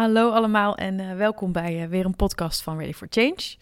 Hallo 0.00 0.30
allemaal 0.30 0.76
en 0.76 0.98
uh, 0.98 1.12
welkom 1.14 1.52
bij 1.52 1.82
uh, 1.82 1.88
weer 1.88 2.04
een 2.04 2.16
podcast 2.16 2.62
van 2.62 2.78
Ready 2.78 2.92
for 2.92 3.06
Change. 3.10 3.56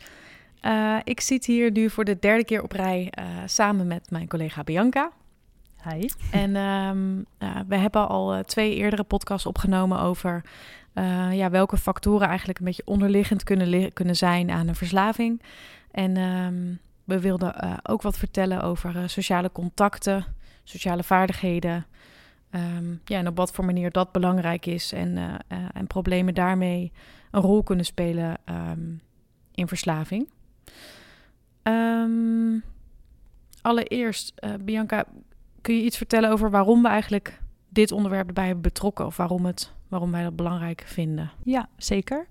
Uh, 0.62 0.96
ik 1.04 1.20
zit 1.20 1.44
hier 1.44 1.70
nu 1.70 1.90
voor 1.90 2.04
de 2.04 2.18
derde 2.18 2.44
keer 2.44 2.62
op 2.62 2.72
rij 2.72 3.12
samen 3.46 3.86
met 3.86 4.10
mijn 4.10 4.28
collega 4.28 4.64
Bianca. 4.64 5.10
Hi. 5.88 6.08
En 6.30 6.56
um, 6.56 7.26
we 7.68 7.76
hebben 7.76 8.08
al 8.08 8.42
twee 8.42 8.74
eerdere 8.74 9.02
podcasts 9.02 9.46
opgenomen 9.46 10.00
over 10.00 10.44
ja, 11.32 11.50
welke 11.50 11.76
factoren 11.76 12.28
eigenlijk 12.28 12.58
een 12.58 12.64
beetje 12.64 12.82
onderliggend 12.86 13.44
kunnen, 13.44 13.92
kunnen 13.92 14.16
zijn 14.16 14.50
aan 14.50 14.68
een 14.68 14.74
verslaving. 14.74 15.42
En 15.90 16.16
um, 16.16 16.78
we 17.04 17.20
wilden 17.20 17.80
ook 17.82 18.02
wat 18.02 18.18
vertellen 18.18 18.62
over 18.62 19.10
sociale 19.10 19.52
contacten, 19.52 20.24
sociale 20.64 21.02
vaardigheden. 21.02 21.86
Um, 22.50 23.00
ja, 23.04 23.18
en 23.18 23.26
op 23.26 23.36
wat 23.36 23.52
voor 23.52 23.64
manier 23.64 23.90
dat 23.90 24.12
belangrijk 24.12 24.66
is 24.66 24.92
en, 24.92 25.16
uh, 25.16 25.34
uh, 25.52 25.58
en 25.72 25.86
problemen 25.86 26.34
daarmee 26.34 26.92
een 27.30 27.40
rol 27.40 27.62
kunnen 27.62 27.84
spelen 27.84 28.36
um, 28.44 29.00
in 29.54 29.68
verslaving. 29.68 30.28
Um, 31.62 32.62
allereerst, 33.62 34.32
uh, 34.44 34.50
Bianca, 34.60 35.04
kun 35.60 35.76
je 35.76 35.82
iets 35.82 35.96
vertellen 35.96 36.30
over 36.30 36.50
waarom 36.50 36.82
we 36.82 36.88
eigenlijk 36.88 37.40
dit 37.68 37.92
onderwerp 37.92 38.26
erbij 38.26 38.44
hebben 38.44 38.62
betrokken 38.62 39.06
of 39.06 39.16
waarom, 39.16 39.46
het, 39.46 39.72
waarom 39.88 40.10
wij 40.10 40.22
dat 40.22 40.36
belangrijk 40.36 40.82
vinden? 40.86 41.30
Ja, 41.42 41.68
zeker. 41.76 42.26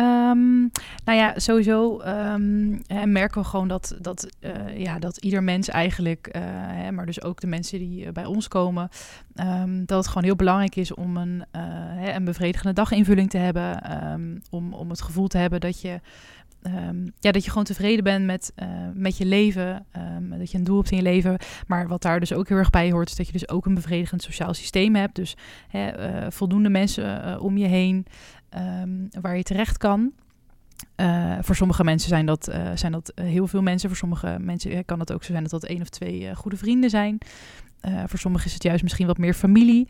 Um, 0.00 0.70
nou 1.04 1.18
ja, 1.18 1.38
sowieso 1.38 2.00
um, 2.00 2.82
hè, 2.86 3.06
merken 3.06 3.40
we 3.40 3.46
gewoon 3.46 3.68
dat, 3.68 3.96
dat, 4.00 4.28
uh, 4.40 4.78
ja, 4.78 4.98
dat 4.98 5.16
ieder 5.16 5.42
mens 5.42 5.68
eigenlijk, 5.68 6.28
uh, 6.36 6.42
hè, 6.46 6.92
maar 6.92 7.06
dus 7.06 7.22
ook 7.22 7.40
de 7.40 7.46
mensen 7.46 7.78
die 7.78 8.04
uh, 8.04 8.12
bij 8.12 8.24
ons 8.24 8.48
komen, 8.48 8.88
um, 9.34 9.86
dat 9.86 9.98
het 9.98 10.08
gewoon 10.08 10.24
heel 10.24 10.36
belangrijk 10.36 10.76
is 10.76 10.94
om 10.94 11.16
een, 11.16 11.44
hè, 11.96 12.12
een 12.12 12.24
bevredigende 12.24 12.72
daginvulling 12.72 13.30
te 13.30 13.38
hebben. 13.38 13.82
om, 14.50 14.72
om 14.72 14.90
het 14.90 15.02
gevoel 15.02 15.26
te 15.26 15.38
hebben 15.38 15.60
dat 15.60 15.80
je 15.80 16.00
Um, 16.66 17.12
ja, 17.18 17.32
dat 17.32 17.44
je 17.44 17.48
gewoon 17.50 17.64
tevreden 17.64 18.04
bent 18.04 18.24
met, 18.24 18.52
uh, 18.62 18.68
met 18.94 19.16
je 19.16 19.24
leven. 19.24 19.86
Um, 19.96 20.38
dat 20.38 20.50
je 20.50 20.58
een 20.58 20.64
doel 20.64 20.76
hebt 20.76 20.90
in 20.90 20.96
je 20.96 21.02
leven. 21.02 21.38
Maar 21.66 21.88
wat 21.88 22.02
daar 22.02 22.20
dus 22.20 22.32
ook 22.32 22.48
heel 22.48 22.56
erg 22.56 22.70
bij 22.70 22.90
hoort, 22.90 23.08
is 23.08 23.16
dat 23.16 23.26
je 23.26 23.32
dus 23.32 23.48
ook 23.48 23.66
een 23.66 23.74
bevredigend 23.74 24.22
sociaal 24.22 24.54
systeem 24.54 24.94
hebt. 24.94 25.14
Dus 25.14 25.36
hè, 25.68 26.22
uh, 26.24 26.30
voldoende 26.30 26.68
mensen 26.68 27.28
uh, 27.28 27.42
om 27.42 27.56
je 27.56 27.66
heen 27.66 28.06
um, 28.82 29.08
waar 29.20 29.36
je 29.36 29.42
terecht 29.42 29.76
kan. 29.76 30.12
voor 31.40 31.56
sommige 31.56 31.84
mensen 31.84 32.08
zijn 32.08 32.26
dat, 32.26 32.54
zijn 32.74 32.92
dat 32.92 33.12
heel 33.14 33.46
veel 33.46 33.62
mensen. 33.62 33.88
Voor 33.88 33.98
sommige 33.98 34.36
mensen 34.40 34.84
kan 34.84 35.00
het 35.00 35.12
ook 35.12 35.24
zo 35.24 35.30
zijn 35.30 35.42
dat 35.42 35.60
dat 35.60 35.64
één 35.64 35.80
of 35.80 35.88
twee 35.88 36.34
goede 36.34 36.56
vrienden 36.56 36.90
zijn. 36.90 37.18
voor 38.06 38.18
sommigen 38.18 38.46
is 38.46 38.52
het 38.52 38.62
juist 38.62 38.82
misschien 38.82 39.06
wat 39.06 39.18
meer 39.18 39.34
familie. 39.34 39.88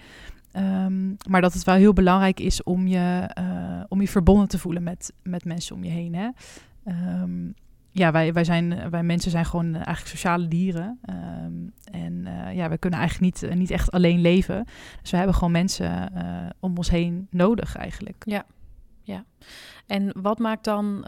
Um, 0.57 1.17
maar 1.29 1.41
dat 1.41 1.53
het 1.53 1.65
wel 1.65 1.75
heel 1.75 1.93
belangrijk 1.93 2.41
is 2.41 2.63
om 2.63 2.87
je, 2.87 3.31
uh, 3.39 3.81
om 3.89 4.01
je 4.01 4.09
verbonden 4.09 4.49
te 4.49 4.59
voelen 4.59 4.83
met, 4.83 5.13
met 5.23 5.45
mensen 5.45 5.77
om 5.77 5.85
je 5.85 5.91
heen. 5.91 6.15
Hè? 6.15 6.29
Um, 7.23 7.55
ja, 7.91 8.13
wij, 8.13 8.33
wij, 8.33 8.45
zijn, 8.45 8.91
wij 8.91 9.03
mensen 9.03 9.31
zijn 9.31 9.45
gewoon 9.45 9.75
eigenlijk 9.75 10.07
sociale 10.07 10.49
dieren. 10.49 10.99
Um, 11.11 11.73
en 11.93 12.27
uh, 12.27 12.55
ja, 12.55 12.69
we 12.69 12.79
kunnen 12.79 12.99
eigenlijk 12.99 13.41
niet, 13.41 13.55
niet 13.55 13.71
echt 13.71 13.91
alleen 13.91 14.21
leven. 14.21 14.65
Dus 15.01 15.11
we 15.11 15.17
hebben 15.17 15.35
gewoon 15.35 15.53
mensen 15.53 16.13
uh, 16.17 16.47
om 16.61 16.77
ons 16.77 16.91
heen 16.91 17.27
nodig 17.31 17.77
eigenlijk. 17.77 18.23
Ja, 18.27 18.45
ja. 19.03 19.25
En 19.87 20.13
wat 20.23 20.39
maakt 20.39 20.65
dan, 20.65 21.05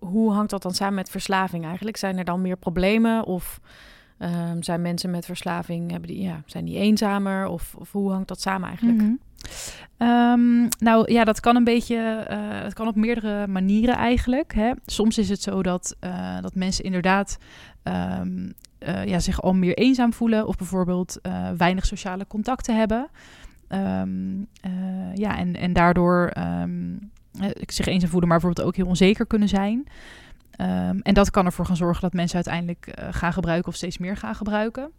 hoe 0.00 0.32
hangt 0.32 0.50
dat 0.50 0.62
dan 0.62 0.74
samen 0.74 0.94
met 0.94 1.10
verslaving 1.10 1.64
eigenlijk? 1.64 1.96
Zijn 1.96 2.18
er 2.18 2.24
dan 2.24 2.40
meer 2.42 2.56
problemen 2.56 3.24
of... 3.24 3.60
Um, 4.18 4.62
zijn 4.62 4.82
mensen 4.82 5.10
met 5.10 5.24
verslaving, 5.24 5.90
hebben 5.90 6.08
die, 6.08 6.22
ja, 6.22 6.42
zijn 6.46 6.64
die 6.64 6.78
eenzamer? 6.78 7.46
Of, 7.46 7.74
of 7.78 7.92
hoe 7.92 8.10
hangt 8.10 8.28
dat 8.28 8.40
samen 8.40 8.68
eigenlijk? 8.68 9.00
-hmm. 9.00 9.18
um, 10.08 10.68
nou 10.78 11.12
ja, 11.12 11.24
dat 11.24 11.40
kan 11.40 11.56
een 11.56 11.64
beetje, 11.64 12.26
uh, 12.30 12.70
kan 12.72 12.88
op 12.88 12.96
meerdere 12.96 13.46
manieren 13.46 13.96
eigenlijk. 13.96 14.54
Hè. 14.54 14.72
Soms 14.86 15.18
is 15.18 15.28
het 15.28 15.42
zo 15.42 15.62
dat, 15.62 15.96
uh, 16.00 16.40
dat 16.40 16.54
mensen 16.54 16.84
inderdaad 16.84 17.38
um, 17.82 18.54
uh, 18.78 19.04
ja, 19.04 19.18
zich 19.18 19.42
al 19.42 19.54
meer 19.54 19.74
eenzaam 19.74 20.12
voelen 20.12 20.46
of 20.46 20.56
bijvoorbeeld 20.56 21.20
weinig 21.56 21.86
sociale 21.86 22.26
contacten 22.26 22.76
hebben. 22.76 23.08
ja, 25.14 25.38
en, 25.38 25.56
en 25.56 25.72
daardoor 25.72 26.32
zich 27.66 27.86
eenzaam 27.86 28.10
voelen, 28.10 28.28
maar 28.28 28.38
bijvoorbeeld 28.38 28.68
ook 28.68 28.76
heel 28.76 28.86
onzeker 28.86 29.26
kunnen 29.26 29.48
zijn. 29.48 29.86
Um, 30.60 31.00
en 31.02 31.14
dat 31.14 31.30
kan 31.30 31.46
ervoor 31.46 31.66
gaan 31.66 31.76
zorgen 31.76 32.02
dat 32.02 32.12
mensen 32.12 32.34
uiteindelijk 32.34 32.86
uh, 32.86 33.08
gaan 33.10 33.32
gebruiken 33.32 33.68
of 33.68 33.74
steeds 33.74 33.98
meer 33.98 34.16
gaan 34.16 34.34
gebruiken. 34.34 34.90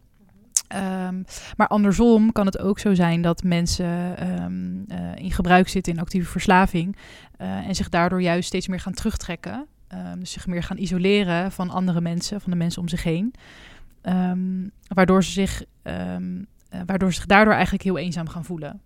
Um, 0.75 1.25
maar 1.57 1.67
andersom 1.67 2.31
kan 2.31 2.45
het 2.45 2.59
ook 2.59 2.79
zo 2.79 2.93
zijn 2.93 3.21
dat 3.21 3.43
mensen 3.43 4.15
um, 4.43 4.85
uh, 4.87 5.15
in 5.15 5.31
gebruik 5.31 5.67
zitten 5.67 5.93
in 5.93 5.99
actieve 5.99 6.29
verslaving 6.29 6.95
uh, 7.41 7.67
en 7.67 7.75
zich 7.75 7.89
daardoor 7.89 8.21
juist 8.21 8.47
steeds 8.47 8.67
meer 8.67 8.79
gaan 8.79 8.93
terugtrekken. 8.93 9.65
dus 10.19 10.31
zich 10.31 10.47
meer 10.47 10.63
gaan 10.63 10.77
isoleren 10.77 11.51
van 11.51 11.69
andere 11.69 12.01
mensen, 12.01 12.41
van 12.41 12.51
de 12.51 12.57
mensen 12.57 12.81
om 12.81 12.87
zich 12.87 13.03
heen. 13.03 13.33
waardoor 14.87 15.23
ze 15.23 15.31
zich, 15.31 15.63
waardoor 16.85 17.09
ze 17.09 17.15
zich 17.15 17.25
daardoor 17.25 17.53
eigenlijk 17.53 17.83
heel 17.83 17.97
eenzaam 17.97 18.29
gaan 18.29 18.45
voelen. 18.45 18.81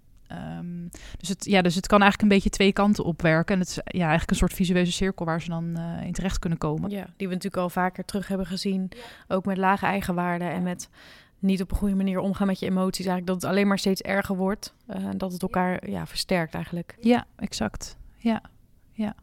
Um, 0.57 0.89
dus, 1.17 1.29
het, 1.29 1.45
ja, 1.45 1.61
dus 1.61 1.75
het 1.75 1.87
kan 1.87 2.01
eigenlijk 2.01 2.31
een 2.31 2.37
beetje 2.37 2.55
twee 2.55 2.73
kanten 2.73 3.03
opwerken. 3.03 3.53
En 3.53 3.59
het 3.61 3.69
is 3.69 3.75
ja, 3.75 4.01
eigenlijk 4.01 4.31
een 4.31 4.35
soort 4.35 4.53
visueuze 4.53 4.91
cirkel 4.91 5.25
waar 5.25 5.41
ze 5.41 5.49
dan 5.49 5.75
uh, 5.77 6.05
in 6.05 6.13
terecht 6.13 6.39
kunnen 6.39 6.59
komen. 6.59 6.89
Ja, 6.89 7.05
die 7.17 7.27
we 7.27 7.33
natuurlijk 7.33 7.63
al 7.63 7.69
vaker 7.69 8.05
terug 8.05 8.27
hebben 8.27 8.47
gezien. 8.47 8.91
Ook 9.27 9.45
met 9.45 9.57
lage 9.57 9.85
eigenwaarde 9.85 10.45
en 10.45 10.63
met 10.63 10.89
niet 11.39 11.61
op 11.61 11.71
een 11.71 11.77
goede 11.77 11.95
manier 11.95 12.19
omgaan 12.19 12.47
met 12.47 12.59
je 12.59 12.65
emoties. 12.65 13.05
Eigenlijk 13.05 13.27
dat 13.27 13.41
het 13.41 13.51
alleen 13.51 13.67
maar 13.67 13.79
steeds 13.79 14.01
erger 14.01 14.35
wordt. 14.35 14.73
Uh, 14.89 14.95
en 14.95 15.17
dat 15.17 15.31
het 15.31 15.41
elkaar 15.41 15.89
ja, 15.89 16.07
versterkt 16.07 16.53
eigenlijk. 16.53 16.95
Ja, 16.99 17.25
exact. 17.35 17.97
Ja, 18.17 18.41
ja. 18.91 19.15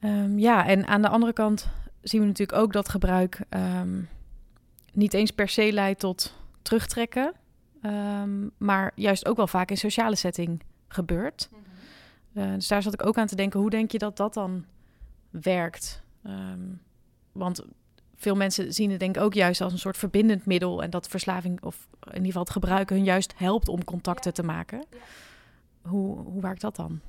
Um, 0.00 0.38
ja, 0.38 0.66
en 0.66 0.86
aan 0.86 1.02
de 1.02 1.08
andere 1.08 1.32
kant 1.32 1.68
zien 2.02 2.20
we 2.20 2.26
natuurlijk 2.26 2.58
ook 2.58 2.72
dat 2.72 2.88
gebruik 2.88 3.40
um, 3.50 4.08
niet 4.92 5.14
eens 5.14 5.30
per 5.30 5.48
se 5.48 5.72
leidt 5.72 6.00
tot 6.00 6.36
terugtrekken. 6.62 7.32
Um, 7.82 8.50
maar 8.58 8.92
juist 8.94 9.26
ook 9.26 9.36
wel 9.36 9.46
vaak 9.46 9.70
in 9.70 9.76
sociale 9.76 10.16
setting 10.16 10.62
gebeurt. 10.88 11.48
Mm 11.50 11.58
-hmm. 12.32 12.42
uh, 12.42 12.54
dus 12.54 12.68
daar 12.68 12.82
zat 12.82 12.92
ik 12.92 13.06
ook 13.06 13.18
aan 13.18 13.26
te 13.26 13.36
denken, 13.36 13.60
hoe 13.60 13.70
denk 13.70 13.90
je 13.90 13.98
dat 13.98 14.16
dat 14.16 14.34
dan 14.34 14.64
werkt? 15.30 16.02
Um, 16.26 16.80
want 17.32 17.64
veel 18.16 18.36
mensen 18.36 18.72
zien 18.72 18.90
het 18.90 19.00
denk 19.00 19.16
ik 19.16 19.22
ook 19.22 19.34
juist 19.34 19.60
als 19.60 19.72
een 19.72 19.78
soort 19.78 19.96
verbindend 19.96 20.46
middel... 20.46 20.82
en 20.82 20.90
dat 20.90 21.08
verslaving, 21.08 21.62
of 21.62 21.88
in 22.00 22.10
ieder 22.10 22.26
geval 22.26 22.42
het 22.42 22.50
gebruiken... 22.50 22.96
hun 22.96 23.04
juist 23.04 23.32
helpt 23.36 23.68
om 23.68 23.84
contacten 23.84 24.32
ja. 24.34 24.42
te 24.42 24.48
maken. 24.48 24.84
Ja. 24.90 24.98
Hoe, 25.90 26.18
hoe 26.18 26.42
werkt 26.42 26.60
dat 26.60 26.76
dan? 26.76 27.00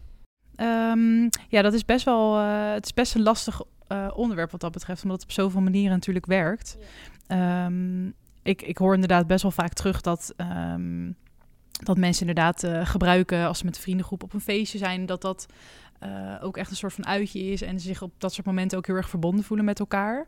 Um, 0.55 1.29
ja, 1.47 1.61
dat 1.61 1.73
is 1.73 1.85
best 1.85 2.05
wel... 2.05 2.39
Uh, 2.39 2.71
het 2.71 2.85
is 2.85 2.93
best 2.93 3.15
een 3.15 3.23
lastig 3.23 3.61
uh, 3.87 4.11
onderwerp 4.15 4.51
wat 4.51 4.61
dat 4.61 4.71
betreft... 4.71 5.03
omdat 5.03 5.21
het 5.21 5.29
op 5.29 5.35
zoveel 5.35 5.61
manieren 5.61 5.91
natuurlijk 5.91 6.25
werkt. 6.25 6.77
Ja 7.27 7.71
ik, 8.43 8.61
ik 8.61 8.77
hoor 8.77 8.93
inderdaad 8.93 9.27
best 9.27 9.41
wel 9.41 9.51
vaak 9.51 9.73
terug 9.73 10.01
dat, 10.01 10.33
um, 10.37 11.15
dat 11.83 11.97
mensen 11.97 12.27
inderdaad 12.27 12.63
uh, 12.63 12.85
gebruiken 12.85 13.47
als 13.47 13.57
ze 13.57 13.65
met 13.65 13.75
een 13.75 13.81
vriendengroep 13.81 14.23
op 14.23 14.33
een 14.33 14.41
feestje 14.41 14.77
zijn, 14.77 15.05
dat 15.05 15.21
dat 15.21 15.45
uh, 16.03 16.35
ook 16.41 16.57
echt 16.57 16.69
een 16.69 16.75
soort 16.75 16.93
van 16.93 17.05
uitje 17.05 17.39
is 17.39 17.61
en 17.61 17.79
zich 17.79 18.01
op 18.01 18.11
dat 18.17 18.33
soort 18.33 18.45
momenten 18.45 18.77
ook 18.77 18.87
heel 18.87 18.95
erg 18.95 19.09
verbonden 19.09 19.45
voelen 19.45 19.65
met 19.65 19.79
elkaar. 19.79 20.27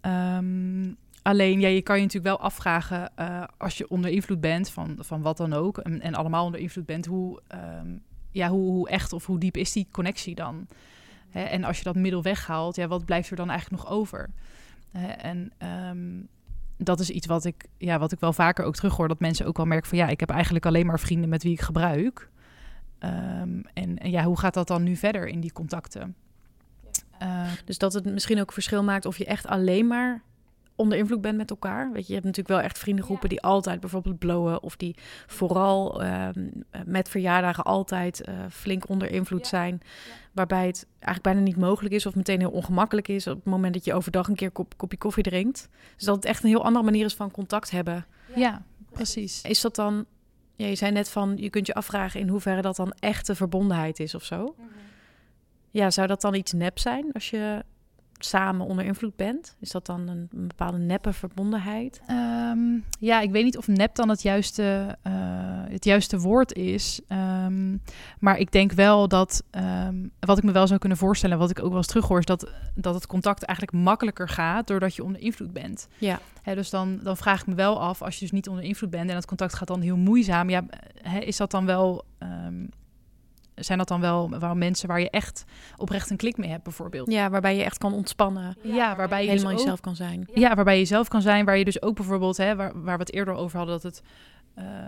Um, 0.00 0.96
alleen, 1.22 1.60
ja, 1.60 1.68
je 1.68 1.82
kan 1.82 1.96
je 1.96 2.02
natuurlijk 2.02 2.36
wel 2.36 2.46
afvragen 2.46 3.12
uh, 3.18 3.44
als 3.56 3.78
je 3.78 3.88
onder 3.88 4.10
invloed 4.10 4.40
bent 4.40 4.70
van, 4.70 4.96
van 4.98 5.22
wat 5.22 5.36
dan 5.36 5.52
ook 5.52 5.78
en, 5.78 6.00
en 6.00 6.14
allemaal 6.14 6.44
onder 6.44 6.60
invloed 6.60 6.86
bent, 6.86 7.06
hoe, 7.06 7.40
um, 7.82 8.02
ja, 8.30 8.48
hoe, 8.48 8.70
hoe 8.70 8.88
echt 8.88 9.12
of 9.12 9.26
hoe 9.26 9.38
diep 9.38 9.56
is 9.56 9.72
die 9.72 9.88
connectie 9.90 10.34
dan? 10.34 10.66
Hè? 11.28 11.42
En 11.42 11.64
als 11.64 11.78
je 11.78 11.84
dat 11.84 11.96
middel 11.96 12.22
weghaalt, 12.22 12.76
ja, 12.76 12.86
wat 12.86 13.04
blijft 13.04 13.30
er 13.30 13.36
dan 13.36 13.50
eigenlijk 13.50 13.82
nog 13.82 13.92
over? 13.92 14.30
En 15.18 15.52
dat 16.78 17.00
is 17.00 17.10
iets 17.10 17.26
wat 17.26 17.44
ik, 17.44 17.64
ja, 17.78 17.98
wat 17.98 18.12
ik 18.12 18.20
wel 18.20 18.32
vaker 18.32 18.64
ook 18.64 18.74
terughoor. 18.74 19.08
Dat 19.08 19.20
mensen 19.20 19.46
ook 19.46 19.56
wel 19.56 19.66
merken 19.66 19.88
van 19.88 19.98
ja, 19.98 20.08
ik 20.08 20.20
heb 20.20 20.30
eigenlijk 20.30 20.66
alleen 20.66 20.86
maar 20.86 21.00
vrienden 21.00 21.28
met 21.28 21.42
wie 21.42 21.52
ik 21.52 21.60
gebruik. 21.60 22.30
Um, 23.00 23.62
en, 23.74 23.98
en, 23.98 24.10
ja, 24.10 24.24
hoe 24.24 24.38
gaat 24.38 24.54
dat 24.54 24.68
dan 24.68 24.82
nu 24.82 24.96
verder 24.96 25.26
in 25.26 25.40
die 25.40 25.52
contacten? 25.52 26.14
Uh, 27.22 27.50
dus 27.64 27.78
dat 27.78 27.92
het 27.92 28.04
misschien 28.04 28.40
ook 28.40 28.52
verschil 28.52 28.84
maakt 28.84 29.06
of 29.06 29.18
je 29.18 29.24
echt 29.24 29.46
alleen 29.46 29.86
maar 29.86 30.22
onder 30.78 30.98
invloed 30.98 31.20
bent 31.20 31.36
met 31.36 31.50
elkaar. 31.50 31.92
Weet 31.92 32.02
je, 32.02 32.06
je 32.06 32.12
hebt 32.12 32.24
natuurlijk 32.24 32.54
wel 32.54 32.64
echt 32.64 32.78
vriendengroepen 32.78 33.28
ja. 33.30 33.34
die 33.34 33.42
altijd 33.44 33.80
bijvoorbeeld 33.80 34.18
blowen 34.18 34.62
of 34.62 34.76
die 34.76 34.96
vooral 35.26 36.02
uh, 36.02 36.28
met 36.84 37.08
verjaardagen 37.08 37.64
altijd 37.64 38.28
uh, 38.28 38.34
flink 38.50 38.88
onder 38.88 39.10
invloed 39.10 39.40
ja. 39.40 39.48
zijn. 39.48 39.80
Ja. 39.82 40.12
Waarbij 40.32 40.66
het 40.66 40.86
eigenlijk 40.90 41.22
bijna 41.22 41.40
niet 41.40 41.56
mogelijk 41.56 41.94
is 41.94 42.06
of 42.06 42.14
meteen 42.14 42.40
heel 42.40 42.50
ongemakkelijk 42.50 43.08
is 43.08 43.26
op 43.26 43.36
het 43.36 43.44
moment 43.44 43.74
dat 43.74 43.84
je 43.84 43.94
overdag 43.94 44.28
een 44.28 44.34
keer 44.34 44.46
een 44.46 44.52
kop, 44.52 44.76
kopje 44.76 44.98
koffie 44.98 45.22
drinkt. 45.22 45.68
Dus 45.96 46.04
dat 46.04 46.16
het 46.16 46.24
echt 46.24 46.42
een 46.42 46.48
heel 46.48 46.64
andere 46.64 46.84
manier 46.84 47.04
is 47.04 47.14
van 47.14 47.30
contact 47.30 47.70
hebben. 47.70 48.06
Ja, 48.34 48.62
precies. 48.92 49.42
Is 49.42 49.60
dat 49.60 49.74
dan, 49.74 50.04
ja, 50.56 50.66
je 50.66 50.74
zei 50.74 50.92
net 50.92 51.08
van, 51.08 51.36
je 51.36 51.50
kunt 51.50 51.66
je 51.66 51.74
afvragen 51.74 52.20
in 52.20 52.28
hoeverre 52.28 52.62
dat 52.62 52.76
dan 52.76 52.92
echte 52.98 53.34
verbondenheid 53.34 54.00
is 54.00 54.14
of 54.14 54.24
zo. 54.24 54.40
Mm 54.40 54.54
-hmm. 54.56 54.68
Ja, 55.70 55.90
zou 55.90 56.06
dat 56.06 56.20
dan 56.20 56.34
iets 56.34 56.52
nep 56.52 56.78
zijn 56.78 57.12
als 57.12 57.30
je 57.30 57.64
samen 58.18 58.66
onder 58.66 58.84
invloed 58.84 59.16
bent? 59.16 59.56
Is 59.60 59.70
dat 59.70 59.86
dan 59.86 60.08
een, 60.08 60.28
een 60.30 60.46
bepaalde 60.46 60.78
neppe 60.78 61.12
verbondenheid? 61.12 62.00
Ehm, 62.06 62.58
ja, 63.00 63.20
ik 63.20 63.30
weet 63.30 63.44
niet 63.44 63.56
of 63.56 63.68
nep 63.68 63.94
dan 63.94 64.08
het 64.08 64.22
juiste, 64.22 64.96
eh, 65.02 65.12
het 65.68 65.84
juiste 65.84 66.18
woord 66.18 66.52
is. 66.52 67.00
Ehm, 67.08 67.76
maar 68.18 68.38
ik 68.38 68.52
denk 68.52 68.72
wel 68.72 69.08
dat, 69.08 69.42
ehm, 69.50 69.96
wat 70.20 70.38
ik 70.38 70.44
me 70.44 70.52
wel 70.52 70.66
zou 70.66 70.78
kunnen 70.78 70.98
voorstellen, 70.98 71.38
wat 71.38 71.50
ik 71.50 71.58
ook 71.58 71.68
wel 71.68 71.76
eens 71.76 71.86
terughoor, 71.86 72.18
is 72.18 72.24
dat, 72.24 72.52
dat 72.74 72.94
het 72.94 73.06
contact 73.06 73.42
eigenlijk 73.42 73.84
makkelijker 73.84 74.28
gaat 74.28 74.66
doordat 74.66 74.94
je 74.94 75.04
onder 75.04 75.20
invloed 75.20 75.52
bent. 75.52 75.88
Ja. 75.98 76.20
Dus 76.54 76.70
dan, 76.70 77.00
dan 77.02 77.16
vraag 77.16 77.40
ik 77.40 77.46
me 77.46 77.54
wel 77.54 77.80
af, 77.80 78.02
als 78.02 78.14
je 78.14 78.20
dus 78.20 78.30
niet 78.30 78.48
onder 78.48 78.64
invloed 78.64 78.90
bent 78.90 79.10
en 79.10 79.16
het 79.16 79.26
contact 79.26 79.54
gaat 79.54 79.68
dan 79.68 79.80
heel 79.80 79.96
moeizaam, 79.96 80.50
ja, 80.50 80.64
is 81.20 81.36
dat 81.36 81.50
dan 81.50 81.66
wel 81.66 82.04
zijn 83.60 83.78
dat 83.78 83.88
dan 83.88 84.00
wel, 84.00 84.38
wel 84.38 84.54
mensen 84.54 84.88
waar 84.88 85.00
je 85.00 85.10
echt 85.10 85.44
oprecht 85.76 86.10
een 86.10 86.16
klik 86.16 86.36
mee 86.36 86.50
hebt, 86.50 86.62
bijvoorbeeld? 86.62 87.10
Ja, 87.10 87.30
waarbij 87.30 87.56
je 87.56 87.62
echt 87.62 87.78
kan 87.78 87.92
ontspannen. 87.92 88.56
Ja, 88.62 88.96
waarbij 88.96 89.22
je 89.22 89.28
helemaal 89.28 89.50
dus 89.50 89.60
ook, 89.60 89.64
jezelf 89.64 89.80
kan 89.80 89.96
zijn. 89.96 90.28
Ja, 90.34 90.54
waarbij 90.54 90.78
je 90.78 90.84
zelf 90.84 91.08
kan 91.08 91.22
zijn, 91.22 91.44
waar 91.44 91.58
je 91.58 91.64
dus 91.64 91.82
ook 91.82 91.94
bijvoorbeeld, 91.94 92.36
hè, 92.36 92.56
waar, 92.56 92.82
waar 92.82 92.96
we 92.96 93.02
het 93.02 93.12
eerder 93.12 93.34
over 93.34 93.56
hadden, 93.56 93.80
dat 93.80 93.92
het 93.92 94.02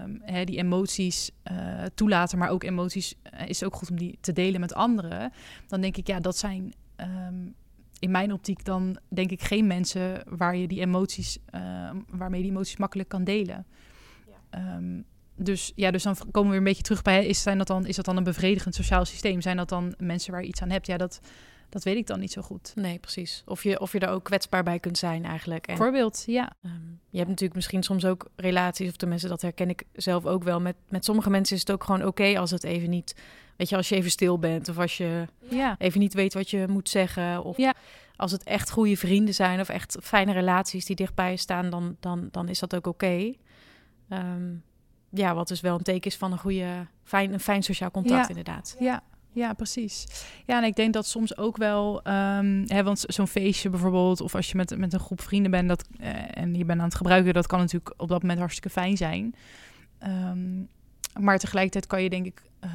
um, 0.04 0.20
hè, 0.22 0.44
die 0.44 0.58
emoties 0.58 1.30
uh, 1.52 1.82
toelaten, 1.94 2.38
maar 2.38 2.48
ook 2.48 2.62
emoties 2.62 3.14
uh, 3.34 3.48
is 3.48 3.64
ook 3.64 3.74
goed 3.74 3.90
om 3.90 3.96
die 3.96 4.18
te 4.20 4.32
delen 4.32 4.60
met 4.60 4.74
anderen. 4.74 5.32
Dan 5.66 5.80
denk 5.80 5.96
ik, 5.96 6.06
ja, 6.06 6.20
dat 6.20 6.36
zijn 6.36 6.72
um, 6.96 7.54
in 7.98 8.10
mijn 8.10 8.32
optiek 8.32 8.64
dan 8.64 8.98
denk 9.08 9.30
ik 9.30 9.42
geen 9.42 9.66
mensen 9.66 10.22
waar 10.28 10.56
je 10.56 10.68
die 10.68 10.80
emoties, 10.80 11.38
uh, 11.54 11.90
waarmee 12.08 12.42
die 12.42 12.50
emoties 12.50 12.76
makkelijk 12.76 13.08
kan 13.08 13.24
delen. 13.24 13.66
Ja. 14.26 14.76
Um, 14.76 15.04
dus 15.42 15.72
ja, 15.74 15.90
dus 15.90 16.02
dan 16.02 16.16
komen 16.16 16.42
we 16.42 16.48
weer 16.48 16.58
een 16.58 16.64
beetje 16.64 16.82
terug 16.82 17.02
bij: 17.02 17.26
is, 17.26 17.42
zijn 17.42 17.58
dat 17.58 17.66
dan, 17.66 17.86
is 17.86 17.96
dat 17.96 18.04
dan 18.04 18.16
een 18.16 18.24
bevredigend 18.24 18.74
sociaal 18.74 19.04
systeem? 19.04 19.40
Zijn 19.40 19.56
dat 19.56 19.68
dan 19.68 19.94
mensen 19.98 20.32
waar 20.32 20.42
je 20.42 20.48
iets 20.48 20.62
aan 20.62 20.70
hebt? 20.70 20.86
Ja, 20.86 20.96
dat, 20.96 21.20
dat 21.68 21.84
weet 21.84 21.96
ik 21.96 22.06
dan 22.06 22.20
niet 22.20 22.32
zo 22.32 22.42
goed. 22.42 22.72
Nee, 22.74 22.98
precies. 22.98 23.42
Of 23.46 23.62
je, 23.62 23.80
of 23.80 23.92
je 23.92 23.98
er 23.98 24.08
ook 24.08 24.24
kwetsbaar 24.24 24.62
bij 24.62 24.78
kunt 24.78 24.98
zijn 24.98 25.24
eigenlijk. 25.24 25.66
En, 25.66 25.76
Voorbeeld, 25.76 26.22
ja. 26.26 26.52
Um, 26.62 27.00
je 27.10 27.16
hebt 27.16 27.28
natuurlijk 27.28 27.54
misschien 27.54 27.82
soms 27.82 28.04
ook 28.04 28.28
relaties, 28.36 28.88
of 28.88 28.96
tenminste 28.96 29.28
dat 29.28 29.42
herken 29.42 29.68
ik 29.68 29.84
zelf 29.92 30.26
ook 30.26 30.42
wel. 30.42 30.60
Met, 30.60 30.76
met 30.88 31.04
sommige 31.04 31.30
mensen 31.30 31.54
is 31.54 31.60
het 31.60 31.72
ook 31.72 31.84
gewoon 31.84 32.00
oké 32.00 32.08
okay 32.08 32.36
als 32.36 32.50
het 32.50 32.64
even 32.64 32.90
niet... 32.90 33.14
Weet 33.56 33.68
je, 33.68 33.76
als 33.76 33.88
je 33.88 33.94
even 33.94 34.10
stil 34.10 34.38
bent 34.38 34.68
of 34.68 34.78
als 34.78 34.96
je 34.96 35.24
ja. 35.50 35.76
even 35.78 36.00
niet 36.00 36.14
weet 36.14 36.34
wat 36.34 36.50
je 36.50 36.64
moet 36.68 36.88
zeggen. 36.88 37.44
Of 37.44 37.56
ja. 37.56 37.74
als 38.16 38.32
het 38.32 38.42
echt 38.42 38.70
goede 38.70 38.96
vrienden 38.96 39.34
zijn 39.34 39.60
of 39.60 39.68
echt 39.68 39.96
fijne 40.02 40.32
relaties 40.32 40.84
die 40.84 40.96
dichtbij 40.96 41.30
je 41.30 41.36
staan, 41.36 41.70
dan, 41.70 41.96
dan, 42.00 42.28
dan 42.30 42.48
is 42.48 42.58
dat 42.58 42.74
ook 42.74 42.86
oké. 42.86 43.04
Okay. 43.04 43.38
Um, 44.08 44.62
ja, 45.10 45.34
wat 45.34 45.48
dus 45.48 45.60
wel 45.60 45.74
een 45.74 45.82
teken 45.82 46.10
is 46.10 46.16
van 46.16 46.32
een 46.32 46.38
goede, 46.38 46.86
fijn, 47.02 47.32
een 47.32 47.40
fijn 47.40 47.62
sociaal 47.62 47.90
contact, 47.90 48.22
ja. 48.22 48.28
inderdaad. 48.28 48.76
Ja, 48.78 49.02
ja, 49.32 49.52
precies. 49.52 50.06
Ja, 50.46 50.58
en 50.58 50.64
ik 50.64 50.76
denk 50.76 50.92
dat 50.92 51.06
soms 51.06 51.36
ook 51.36 51.56
wel, 51.56 51.96
um, 52.06 52.64
hè, 52.66 52.82
want 52.82 53.04
zo'n 53.06 53.26
feestje 53.26 53.70
bijvoorbeeld, 53.70 54.20
of 54.20 54.34
als 54.34 54.50
je 54.50 54.56
met, 54.56 54.78
met 54.78 54.92
een 54.92 55.00
groep 55.00 55.20
vrienden 55.20 55.50
bent 55.50 55.68
dat, 55.68 55.88
uh, 56.00 56.08
en 56.30 56.54
je 56.54 56.64
bent 56.64 56.78
aan 56.80 56.86
het 56.86 56.94
gebruiken, 56.94 57.34
dat 57.34 57.46
kan 57.46 57.58
natuurlijk 57.58 57.94
op 57.96 58.08
dat 58.08 58.20
moment 58.20 58.38
hartstikke 58.38 58.70
fijn 58.70 58.96
zijn. 58.96 59.34
Um, 60.06 60.68
maar 61.20 61.38
tegelijkertijd 61.38 61.86
kan 61.86 62.02
je 62.02 62.10
denk 62.10 62.26
ik 62.26 62.42
uh, 62.64 62.70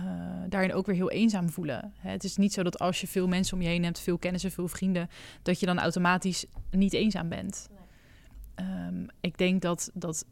daarin 0.50 0.74
ook 0.74 0.86
weer 0.86 0.96
heel 0.96 1.12
eenzaam 1.12 1.50
voelen. 1.50 1.94
Hè, 1.98 2.10
het 2.10 2.24
is 2.24 2.38
niet 2.38 2.54
zo 2.54 2.64
dat 2.64 2.80
als 2.80 3.02
je 3.02 3.08
veel 3.08 3.28
mensen 3.28 3.58
om 3.58 3.64
je 3.64 3.70
heen 3.70 3.84
hebt, 3.84 4.00
veel 4.00 4.18
kennissen, 4.18 4.52
veel 4.52 4.68
vrienden, 4.68 5.10
dat 5.42 5.60
je 5.60 5.66
dan 5.66 5.80
automatisch 5.80 6.46
niet 6.72 6.94
eenzaam 6.94 7.30
bent. 7.30 7.70
Nee. 8.56 8.68
Um, 8.88 9.08
ik 9.22 9.38
denk 9.38 9.62
dat, 9.62 9.92
dat 9.94 10.26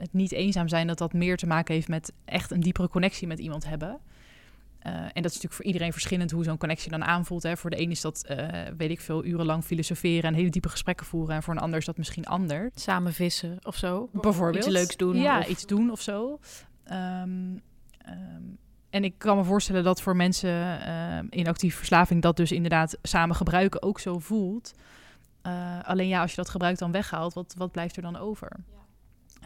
het 0.00 0.12
niet 0.12 0.32
eenzaam 0.32 0.68
zijn, 0.68 0.86
dat 0.86 0.98
dat 0.98 1.12
meer 1.12 1.36
te 1.36 1.46
maken 1.46 1.74
heeft 1.74 1.88
met 1.88 2.12
echt 2.24 2.50
een 2.50 2.60
diepere 2.60 2.88
connectie 2.88 3.26
met 3.26 3.38
iemand 3.38 3.68
hebben. 3.68 4.00
Uh, 4.86 4.92
en 4.92 5.02
dat 5.02 5.14
is 5.14 5.22
natuurlijk 5.22 5.52
voor 5.52 5.64
iedereen 5.64 5.92
verschillend 5.92 6.30
hoe 6.30 6.44
zo'n 6.44 6.58
connectie 6.58 6.90
dan 6.90 7.04
aanvoelt. 7.04 7.42
Hè. 7.42 7.56
Voor 7.56 7.70
de 7.70 7.80
een 7.80 7.90
is 7.90 8.00
dat, 8.00 8.26
uh, 8.30 8.48
weet 8.76 8.90
ik 8.90 9.00
veel, 9.00 9.24
urenlang 9.24 9.64
filosoferen 9.64 10.22
en 10.22 10.34
hele 10.34 10.50
diepe 10.50 10.68
gesprekken 10.68 11.06
voeren. 11.06 11.34
En 11.34 11.42
voor 11.42 11.54
een 11.54 11.60
ander 11.60 11.78
is 11.78 11.84
dat 11.84 11.96
misschien 11.96 12.26
ander. 12.26 12.70
Samen 12.74 13.12
vissen 13.12 13.58
of 13.62 13.76
zo. 13.76 14.08
Bijvoorbeeld. 14.12 14.64
Iets 14.64 14.74
leuks 14.74 14.96
doen. 14.96 15.16
Ja, 15.16 15.38
of... 15.38 15.46
iets 15.46 15.66
doen 15.66 15.90
of 15.90 16.00
zo. 16.00 16.38
Um, 16.92 17.62
um, 18.08 18.58
en 18.90 19.04
ik 19.04 19.14
kan 19.18 19.36
me 19.36 19.44
voorstellen 19.44 19.84
dat 19.84 20.02
voor 20.02 20.16
mensen 20.16 20.50
uh, 20.50 21.18
in 21.30 21.48
actieve 21.48 21.76
verslaving 21.76 22.22
dat 22.22 22.36
dus 22.36 22.52
inderdaad 22.52 22.98
samen 23.02 23.36
gebruiken 23.36 23.82
ook 23.82 24.00
zo 24.00 24.18
voelt. 24.18 24.74
alleen 25.82 26.08
ja, 26.08 26.20
als 26.20 26.30
je 26.30 26.36
dat 26.36 26.48
gebruik 26.48 26.78
dan 26.78 26.92
weghaalt, 26.92 27.34
wat, 27.34 27.54
wat 27.56 27.70
blijft 27.70 27.96
er 27.96 28.02
dan 28.02 28.16
over? 28.16 28.56
Ja. 28.56 28.80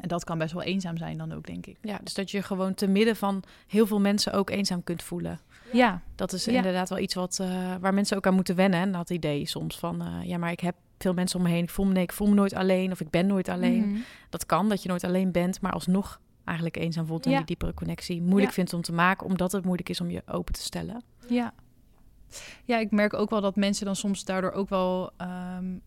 En 0.00 0.08
dat 0.08 0.24
kan 0.24 0.38
best 0.38 0.52
wel 0.52 0.62
eenzaam 0.62 0.96
zijn 0.96 1.18
dan 1.18 1.32
ook, 1.32 1.46
denk 1.46 1.66
ik. 1.66 1.76
Ja, 1.80 1.98
dus 2.02 2.14
dat 2.14 2.30
je 2.30 2.42
gewoon 2.42 2.74
te 2.74 2.86
midden 2.86 3.16
van 3.16 3.42
heel 3.66 3.86
veel 3.86 4.00
mensen 4.00 4.32
ook 4.32 4.50
eenzaam 4.50 4.84
kunt 4.84 5.02
voelen. 5.02 5.40
Ja. 5.72 6.02
Dat 6.14 6.32
is 6.32 6.44
ja. 6.44 6.52
inderdaad 6.52 6.88
wel 6.88 6.98
iets 6.98 7.14
wat, 7.14 7.38
uh, 7.40 7.74
waar 7.80 7.94
mensen 7.94 8.16
ook 8.16 8.26
aan 8.26 8.34
moeten 8.34 8.56
wennen. 8.56 8.80
En 8.80 8.92
dat 8.92 9.10
idee 9.10 9.46
soms 9.46 9.78
van, 9.78 10.02
uh, 10.02 10.28
ja, 10.28 10.38
maar 10.38 10.50
ik 10.50 10.60
heb 10.60 10.74
veel 10.98 11.14
mensen 11.14 11.38
om 11.38 11.44
me 11.44 11.50
heen. 11.50 11.62
Ik 11.62 11.70
voel 11.70 11.86
me, 11.86 11.92
nee, 11.92 12.02
ik 12.02 12.12
voel 12.12 12.28
me 12.28 12.34
nooit 12.34 12.54
alleen 12.54 12.92
of 12.92 13.00
ik 13.00 13.10
ben 13.10 13.26
nooit 13.26 13.48
alleen. 13.48 13.86
Mm 13.86 13.94
-hmm. 13.94 14.04
Dat 14.30 14.46
kan, 14.46 14.68
dat 14.68 14.82
je 14.82 14.88
nooit 14.88 15.04
alleen 15.04 15.32
bent, 15.32 15.60
maar 15.60 15.72
alsnog 15.72 16.20
eigenlijk 16.44 16.76
eenzaam 16.76 17.06
voelt 17.06 17.24
en 17.24 17.30
ja. 17.30 17.36
die 17.36 17.46
diepere 17.46 17.74
connectie 17.74 18.22
moeilijk 18.22 18.48
ja. 18.48 18.52
vindt 18.52 18.72
om 18.72 18.82
te 18.82 18.92
maken, 18.92 19.26
omdat 19.26 19.52
het 19.52 19.64
moeilijk 19.64 19.88
is 19.88 20.00
om 20.00 20.10
je 20.10 20.22
open 20.26 20.54
te 20.54 20.62
stellen. 20.62 21.02
Ja. 21.28 21.54
Ja, 22.64 22.78
ik 22.78 22.90
merk 22.90 23.14
ook 23.14 23.30
wel 23.30 23.40
dat 23.40 23.56
mensen 23.56 23.86
dan 23.86 23.96
soms 23.96 24.24
daardoor 24.24 24.52
ook 24.52 24.68
wel 24.68 25.10
um, 25.56 25.82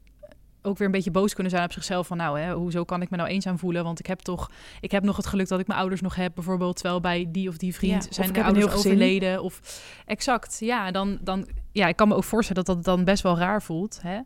ook 0.68 0.78
weer 0.78 0.88
een 0.88 0.94
beetje 0.94 1.12
boos 1.12 1.34
kunnen 1.34 1.52
zijn 1.52 1.64
op 1.64 1.72
zichzelf. 1.72 2.08
Van 2.08 2.18
nou, 2.18 2.40
hè, 2.40 2.54
hoezo 2.54 2.84
kan 2.84 3.02
ik 3.02 3.10
me 3.10 3.18
nou 3.18 3.30
eenzaam 3.30 3.60
voelen? 3.60 3.84
Want 3.84 4.00
ik 4.00 4.06
heb 4.06 4.20
toch, 4.20 4.52
ik 4.82 4.92
heb 4.92 5.04
nog 5.04 5.18
het 5.18 5.26
geluk 5.26 5.48
dat 5.48 5.60
ik 5.60 5.68
mijn 5.68 5.80
ouders 5.80 6.02
nog 6.02 6.16
heb, 6.16 6.32
bijvoorbeeld. 6.36 6.76
Terwijl 6.76 7.02
bij 7.02 7.28
die 7.30 7.50
of 7.50 7.58
die 7.58 7.76
vriend 7.76 8.06
ja, 8.06 8.12
zijn 8.12 8.34
de 8.34 8.44
ouders 8.44 8.74
overleden. 8.74 9.44
Of 9.44 9.82
exact, 10.06 10.58
ja, 10.60 10.92
dan, 10.92 11.18
dan, 11.22 11.48
ja, 11.72 11.88
ik 11.88 11.96
kan 11.96 12.08
me 12.08 12.16
ook 12.16 12.24
voorstellen 12.24 12.66
dat 12.66 12.76
dat 12.76 12.86
dan 12.86 13.04
best 13.04 13.24
wel 13.24 13.38
raar 13.38 13.62
voelt. 13.62 14.00
Hè? 14.02 14.20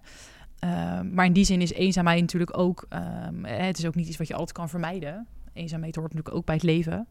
Uh, 0.66 1.02
maar 1.12 1.26
in 1.26 1.34
die 1.34 1.46
zin 1.46 1.62
is 1.62 1.74
eenzaamheid 1.74 2.22
natuurlijk 2.22 2.58
ook, 2.58 2.86
um, 3.28 3.46
het 3.46 3.78
is 3.78 3.86
ook 3.86 3.96
niet 3.96 4.08
iets 4.08 4.18
wat 4.18 4.28
je 4.28 4.34
altijd 4.34 4.58
kan 4.58 4.70
vermijden. 4.70 5.28
Eenzaamheid 5.54 5.96
hoort 5.96 6.14
natuurlijk 6.14 6.36
ook 6.36 6.46
bij 6.46 6.56
het 6.56 6.64
leven. 6.64 7.08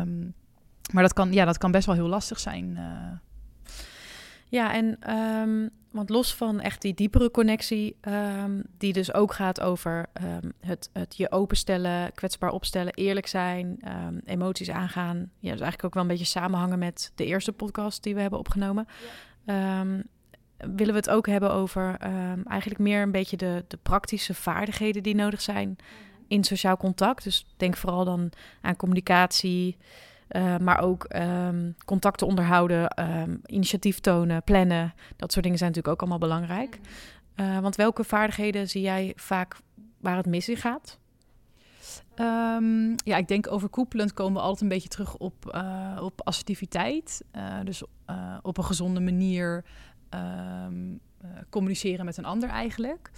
Um, 0.00 0.34
maar 0.92 1.02
dat 1.02 1.12
kan, 1.12 1.32
ja, 1.32 1.44
dat 1.44 1.58
kan 1.58 1.70
best 1.70 1.86
wel 1.86 1.94
heel 1.94 2.08
lastig 2.08 2.40
zijn. 2.40 2.76
Uh, 2.76 3.18
ja, 4.48 4.74
en 4.74 5.14
um, 5.16 5.70
want 5.90 6.08
los 6.10 6.34
van 6.34 6.60
echt 6.60 6.82
die 6.82 6.94
diepere 6.94 7.30
connectie, 7.30 7.96
um, 8.00 8.62
die 8.78 8.92
dus 8.92 9.14
ook 9.14 9.32
gaat 9.32 9.60
over 9.60 10.06
um, 10.22 10.52
het, 10.60 10.90
het 10.92 11.16
je 11.16 11.30
openstellen, 11.30 12.12
kwetsbaar 12.14 12.50
opstellen, 12.50 12.94
eerlijk 12.94 13.26
zijn, 13.26 13.78
emoties 14.24 14.70
aangaan. 14.70 15.16
Ja, 15.16 15.50
dus 15.50 15.60
eigenlijk 15.60 15.84
ook 15.84 15.94
wel 15.94 16.02
een 16.02 16.08
beetje 16.08 16.24
samenhangen 16.24 16.78
met 16.78 17.12
de 17.14 17.24
eerste 17.24 17.52
podcast 17.52 18.02
die 18.02 18.14
we 18.14 18.20
hebben 18.20 18.38
opgenomen. 18.38 18.86
Ja. 19.44 19.84
willen 20.56 20.92
we 20.92 21.00
het 21.00 21.10
ook 21.10 21.26
hebben 21.26 21.52
over 21.52 21.96
eigenlijk 22.46 22.78
meer 22.78 23.02
een 23.02 23.12
beetje 23.12 23.36
de, 23.36 23.64
de 23.68 23.78
praktische 23.82 24.34
vaardigheden 24.34 25.02
die 25.02 25.14
nodig 25.14 25.40
zijn 25.40 25.76
in 26.28 26.44
sociaal 26.44 26.76
contact. 26.76 27.24
Dus 27.24 27.46
denk 27.56 27.76
vooral 27.76 28.04
dan 28.04 28.30
aan 28.60 28.76
communicatie. 28.76 29.76
Uh, 30.28 30.56
maar 30.56 30.80
ook 30.80 31.06
um, 31.16 31.74
contacten 31.84 32.26
onderhouden, 32.26 33.08
um, 33.08 33.40
initiatief 33.46 34.00
tonen, 34.00 34.42
plannen. 34.42 34.94
Dat 35.16 35.32
soort 35.32 35.44
dingen 35.44 35.58
zijn 35.58 35.70
natuurlijk 35.70 35.94
ook 35.94 36.08
allemaal 36.08 36.28
belangrijk. 36.28 36.80
Uh, 37.36 37.58
want 37.58 37.76
welke 37.76 38.04
vaardigheden 38.04 38.68
zie 38.68 38.82
jij 38.82 39.12
vaak 39.16 39.56
waar 40.00 40.16
het 40.16 40.26
mis 40.26 40.48
in 40.48 40.56
gaat? 40.56 40.98
Um, 42.16 42.94
ja, 43.04 43.16
ik 43.16 43.28
denk 43.28 43.52
overkoepelend 43.52 44.12
komen 44.12 44.32
we 44.32 44.40
altijd 44.40 44.62
een 44.62 44.68
beetje 44.68 44.88
terug 44.88 45.16
op, 45.16 45.52
uh, 45.54 45.98
op 46.02 46.20
assertiviteit. 46.24 47.24
dus 47.64 47.82
op 48.42 48.58
een 48.58 48.64
gezonde 48.64 49.00
manier 49.00 49.64
communiceren 51.50 52.04
met 52.04 52.16
een 52.16 52.24
ander 52.24 52.48
eigenlijk. 52.48 53.10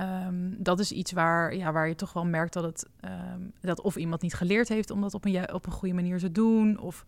Um, 0.00 0.56
dat 0.58 0.78
is 0.80 0.92
iets 0.92 1.12
waar, 1.12 1.56
ja, 1.56 1.72
waar 1.72 1.88
je 1.88 1.94
toch 1.94 2.12
wel 2.12 2.24
merkt 2.24 2.52
dat, 2.52 2.64
het, 2.64 2.88
um, 3.04 3.52
dat 3.60 3.80
of 3.80 3.96
iemand 3.96 4.22
niet 4.22 4.34
geleerd 4.34 4.68
heeft 4.68 4.90
om 4.90 5.00
dat 5.00 5.14
op 5.14 5.24
een, 5.24 5.52
op 5.52 5.66
een 5.66 5.72
goede 5.72 5.94
manier 5.94 6.18
te 6.18 6.32
doen, 6.32 6.78
of, 6.78 7.04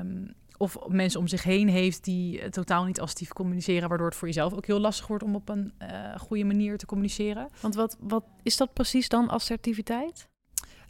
um, 0.00 0.34
of 0.56 0.88
mensen 0.88 1.20
om 1.20 1.28
zich 1.28 1.42
heen 1.42 1.68
heeft 1.68 2.04
die 2.04 2.48
totaal 2.48 2.84
niet 2.84 3.00
assertief 3.00 3.32
communiceren, 3.32 3.88
waardoor 3.88 4.06
het 4.06 4.16
voor 4.16 4.28
jezelf 4.28 4.52
ook 4.52 4.66
heel 4.66 4.80
lastig 4.80 5.06
wordt 5.06 5.24
om 5.24 5.34
op 5.34 5.48
een 5.48 5.72
uh, 5.82 5.88
goede 6.18 6.44
manier 6.44 6.78
te 6.78 6.86
communiceren. 6.86 7.48
Want 7.60 7.74
wat, 7.74 7.96
wat 8.00 8.24
is 8.42 8.56
dat 8.56 8.72
precies 8.72 9.08
dan, 9.08 9.28
assertiviteit? 9.28 10.30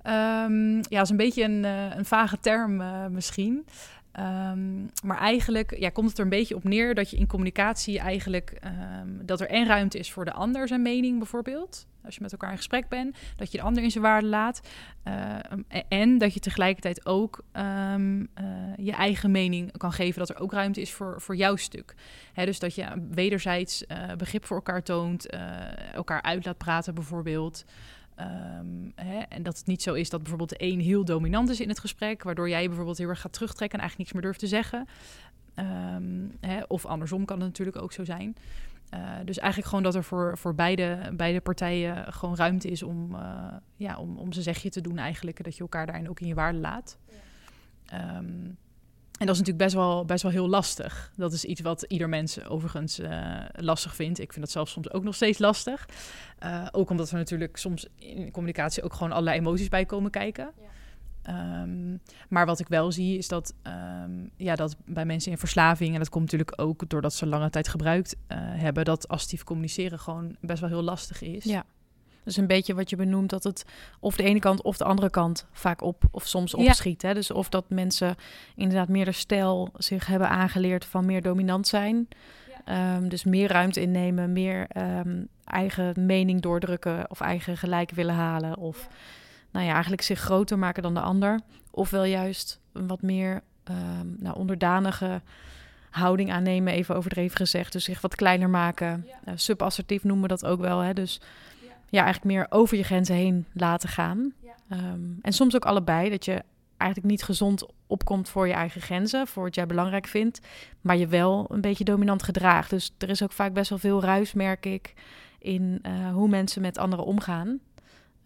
ja, 0.05 0.49
dat 0.89 1.03
is 1.03 1.11
een 1.11 1.17
beetje 1.17 1.45
een, 1.45 1.65
uh, 1.65 1.97
een 1.97 2.05
vage 2.05 2.39
term 2.41 2.83
misschien. 3.13 3.67
Um, 4.21 4.91
maar 5.05 5.19
eigenlijk 5.19 5.79
ja, 5.79 5.89
komt 5.89 6.09
het 6.09 6.19
er 6.19 6.25
een 6.25 6.31
beetje 6.31 6.57
op 6.57 6.65
neer 6.65 6.95
dat 6.95 7.11
je 7.11 7.17
in 7.17 7.27
communicatie 7.27 7.99
eigenlijk 7.99 8.59
um, 8.65 9.27
dat 9.27 9.41
er 9.41 9.49
en 9.49 9.67
ruimte 9.67 9.99
is 9.99 10.13
voor 10.13 10.25
de 10.25 10.33
ander 10.33 10.69
zijn 10.69 10.83
mening 10.83 11.19
bijvoorbeeld. 11.19 11.87
Als 12.05 12.15
je 12.15 12.21
met 12.21 12.33
elkaar 12.33 12.51
in 12.51 12.57
gesprek 12.57 12.89
bent, 12.89 13.17
dat 13.37 13.53
je 13.53 13.59
de 13.59 13.65
ander 13.65 13.83
in 13.83 13.91
zijn 13.91 14.05
waarde 14.05 14.27
laat. 14.27 14.61
Uh, 15.05 15.37
en 15.89 16.19
dat 16.19 16.35
je 16.35 16.41
tegelijkertijd 16.41 17.07
ook 17.07 17.45
uh, 17.57 17.95
je 18.77 18.93
eigen 18.93 19.31
mening 19.31 19.77
kan 19.77 19.93
geven. 19.93 20.19
Dat 20.19 20.29
er 20.29 20.41
ook 20.41 20.53
ruimte 20.53 20.81
is 20.81 20.93
voor, 20.93 21.21
voor 21.21 21.37
jouw 21.37 21.57
stuk. 21.57 21.95
Hè, 22.33 22.45
dus 22.45 22.59
dat 22.59 22.75
je 22.75 23.07
wederzijds 23.11 23.85
uh, 23.89 24.15
begrip 24.17 24.45
voor 24.45 24.57
elkaar 24.57 24.83
toont. 24.83 25.27
elkaar 25.95 26.23
uit 26.23 26.45
laat 26.45 26.59
praten 26.59 26.95
bijvoorbeeld. 26.95 27.65
Um, 28.21 28.93
hè, 28.95 29.19
en 29.19 29.43
dat 29.43 29.59
het 29.59 29.67
niet 29.67 29.83
zo 29.83 29.95
is 29.95 30.11
dat 30.11 30.21
bijvoorbeeld 30.21 30.51
de 30.51 30.63
een 30.65 30.81
heel 30.81 31.05
dominant 31.05 31.49
is 31.49 31.61
in 31.61 31.69
het 31.69 31.79
gesprek, 31.79 32.23
waardoor 32.23 32.49
jij 32.49 32.67
bijvoorbeeld 32.67 32.99
heel 32.99 33.09
erg 33.09 33.21
gaat 33.21 33.33
terugtrekken 33.33 33.79
en 33.79 33.85
eigenlijk 33.85 33.99
niks 33.99 34.13
meer 34.13 34.23
durft 34.23 34.39
te 34.39 34.57
zeggen. 34.57 34.87
Ehm, 35.55 36.29
hè, 36.41 36.63
of 36.69 36.87
andersom 36.87 37.25
kan 37.25 37.37
het 37.37 37.49
natuurlijk 37.49 37.77
ook 37.77 37.93
zo 37.93 38.05
zijn. 38.05 38.37
Uh, 38.95 39.01
dus 39.25 39.39
eigenlijk 39.39 39.69
gewoon 39.69 39.85
dat 39.85 39.95
er 39.95 40.05
voor, 40.05 40.39
voor 40.39 40.55
beide, 40.55 41.11
beide 41.13 41.41
partijen 41.41 42.13
gewoon 42.13 42.37
ruimte 42.37 42.69
is 42.69 42.83
om, 42.83 43.15
uh, 43.15 43.47
ja, 43.77 43.99
om, 43.99 44.17
om 44.17 44.33
zijn 44.33 44.45
zegje 44.45 44.71
te 44.71 44.81
doen 44.81 44.99
eigenlijk. 44.99 45.45
Dat 45.45 45.57
je 45.57 45.63
elkaar 45.63 45.87
daarin 45.87 46.09
ook 46.09 46.21
in 46.21 46.27
je 46.27 46.35
waarde 46.35 46.59
laat. 46.59 46.99
Ja. 47.87 48.17
Um, 48.17 48.57
en 49.23 49.29
dat 49.29 49.37
is 49.37 49.43
natuurlijk 49.43 49.73
best 49.73 49.75
wel, 49.75 50.05
best 50.05 50.23
wel 50.23 50.33
heel 50.33 50.49
lastig. 50.49 51.13
Dat 51.17 51.33
is 51.33 51.45
iets 51.45 51.61
wat 51.61 51.83
ieder 51.83 52.09
mens 52.09 52.45
overigens 52.45 53.01
uh, 53.01 53.37
lastig 53.53 53.95
vindt. 53.95 54.19
Ik 54.21 54.33
vind 54.33 54.45
dat 54.45 54.51
zelf 54.51 54.69
soms 54.69 54.93
ook 54.93 55.05
nog 55.05 55.15
steeds 55.15 55.39
lastig. 55.39 55.89
Uh, 56.45 56.67
ook 56.73 56.91
omdat 56.91 57.11
er 57.11 57.17
natuurlijk 57.17 57.57
soms 57.57 57.87
in 57.99 58.31
communicatie 58.31 58.83
ook 58.83 58.93
gewoon 58.93 59.13
allerlei 59.13 59.39
emoties 59.39 59.69
bij 59.69 59.85
komen 59.85 60.11
kijken. 60.11 60.53
Ja. 61.25 61.63
Um, 61.63 62.01
maar 62.29 62.47
wat 62.47 62.61
ik 62.61 62.69
wel 62.69 62.93
zie 62.93 63.19
is 63.19 63.29
dat, 63.29 63.55
um, 64.03 64.31
ja, 64.37 64.55
dat 64.55 64.77
bij 64.85 65.05
mensen 65.05 65.33
in 65.33 65.39
verslaving, 65.39 65.93
en 65.93 65.99
dat 65.99 66.09
komt 66.09 66.25
natuurlijk 66.25 66.61
ook 66.61 66.89
doordat 66.89 67.15
ze 67.15 67.27
lange 67.27 67.51
tijd 67.51 67.69
gebruikt 67.69 68.17
uh, 68.17 68.39
hebben, 68.39 68.85
dat 68.85 69.09
assertief 69.09 69.45
communiceren 69.45 69.99
gewoon 69.99 70.37
best 70.41 70.61
wel 70.61 70.69
heel 70.69 70.83
lastig 70.83 71.23
is. 71.23 71.45
Ja. 71.45 71.65
Dus 72.25 72.37
een 72.37 72.47
beetje 72.47 72.75
wat 72.75 72.91
je 72.91 72.97
benoemt, 72.97 73.31
dat 73.31 73.45
het 73.45 73.65
of 74.01 74.17
de 74.17 74.23
ene 74.23 74.39
kant 74.39 74.63
of 74.63 74.77
de 74.77 74.85
andere 74.85 75.11
kant 75.11 75.47
vaak 75.53 75.83
op 75.83 76.03
of 76.11 76.27
soms 76.27 76.55
opschiet. 76.55 77.03
Ja. 77.03 77.09
Hè? 77.09 77.15
Dus 77.15 77.31
of 77.31 77.49
dat 77.49 77.65
mensen 77.69 78.17
inderdaad 78.57 78.89
meer 78.89 79.05
de 79.05 79.13
stijl 79.13 79.71
zich 79.77 80.07
hebben 80.07 80.29
aangeleerd 80.29 80.85
van 80.85 81.07
meer 81.07 81.23
dominant 81.23 81.67
zijn. 81.67 82.09
Ja. 82.67 82.97
Um, 82.97 83.09
dus 83.09 83.25
meer 83.25 83.49
ruimte 83.49 83.81
innemen, 83.81 84.33
meer 84.33 84.67
um, 84.77 85.29
eigen 85.45 86.07
mening 86.07 86.41
doordrukken 86.41 87.11
of 87.11 87.21
eigen 87.21 87.57
gelijk 87.57 87.91
willen 87.91 88.15
halen. 88.15 88.57
Of 88.57 88.79
ja. 88.81 88.97
nou 89.53 89.67
ja, 89.67 89.73
eigenlijk 89.73 90.03
zich 90.03 90.21
groter 90.21 90.59
maken 90.59 90.83
dan 90.83 90.95
de 90.95 91.01
ander. 91.01 91.41
Ofwel 91.71 92.05
juist 92.05 92.61
een 92.73 92.87
wat 92.87 93.03
meer 93.03 93.43
um, 93.71 94.17
nou, 94.19 94.37
onderdanige 94.37 95.21
houding 95.91 96.33
aannemen, 96.33 96.73
even 96.73 96.97
overdreven 96.97 97.37
gezegd. 97.37 97.73
Dus 97.73 97.85
zich 97.85 98.01
wat 98.01 98.15
kleiner 98.15 98.51
maken. 98.51 99.07
Uh, 99.25 99.35
subassertief 99.37 100.05
noemen 100.05 100.23
we 100.23 100.29
dat 100.29 100.45
ook 100.45 100.61
wel. 100.61 100.79
Hè? 100.79 100.93
Dus 100.93 101.21
ja, 101.93 102.03
eigenlijk 102.03 102.35
meer 102.35 102.47
over 102.49 102.77
je 102.77 102.83
grenzen 102.83 103.15
heen 103.15 103.47
laten 103.53 103.89
gaan. 103.89 104.33
Ja. 104.43 104.93
Um, 104.93 105.19
en 105.23 105.33
soms 105.33 105.55
ook 105.55 105.65
allebei, 105.65 106.11
dat 106.11 106.25
je 106.25 106.43
eigenlijk 106.77 107.11
niet 107.11 107.23
gezond 107.23 107.67
opkomt 107.87 108.29
voor 108.29 108.47
je 108.47 108.53
eigen 108.53 108.81
grenzen, 108.81 109.27
voor 109.27 109.43
wat 109.43 109.55
jij 109.55 109.67
belangrijk 109.67 110.07
vindt, 110.07 110.41
maar 110.81 110.97
je 110.97 111.07
wel 111.07 111.47
een 111.49 111.61
beetje 111.61 111.85
dominant 111.85 112.23
gedraagt. 112.23 112.71
Dus 112.71 112.95
er 112.99 113.09
is 113.09 113.23
ook 113.23 113.33
vaak 113.33 113.53
best 113.53 113.71
wel 113.71 113.79
veel 113.79 114.03
ruis, 114.03 114.33
merk 114.33 114.67
ik, 114.67 114.95
in 115.39 115.83
uh, 115.87 116.13
hoe 116.13 116.29
mensen 116.29 116.63
met 116.63 116.79
anderen 116.79 117.05
omgaan 117.05 117.61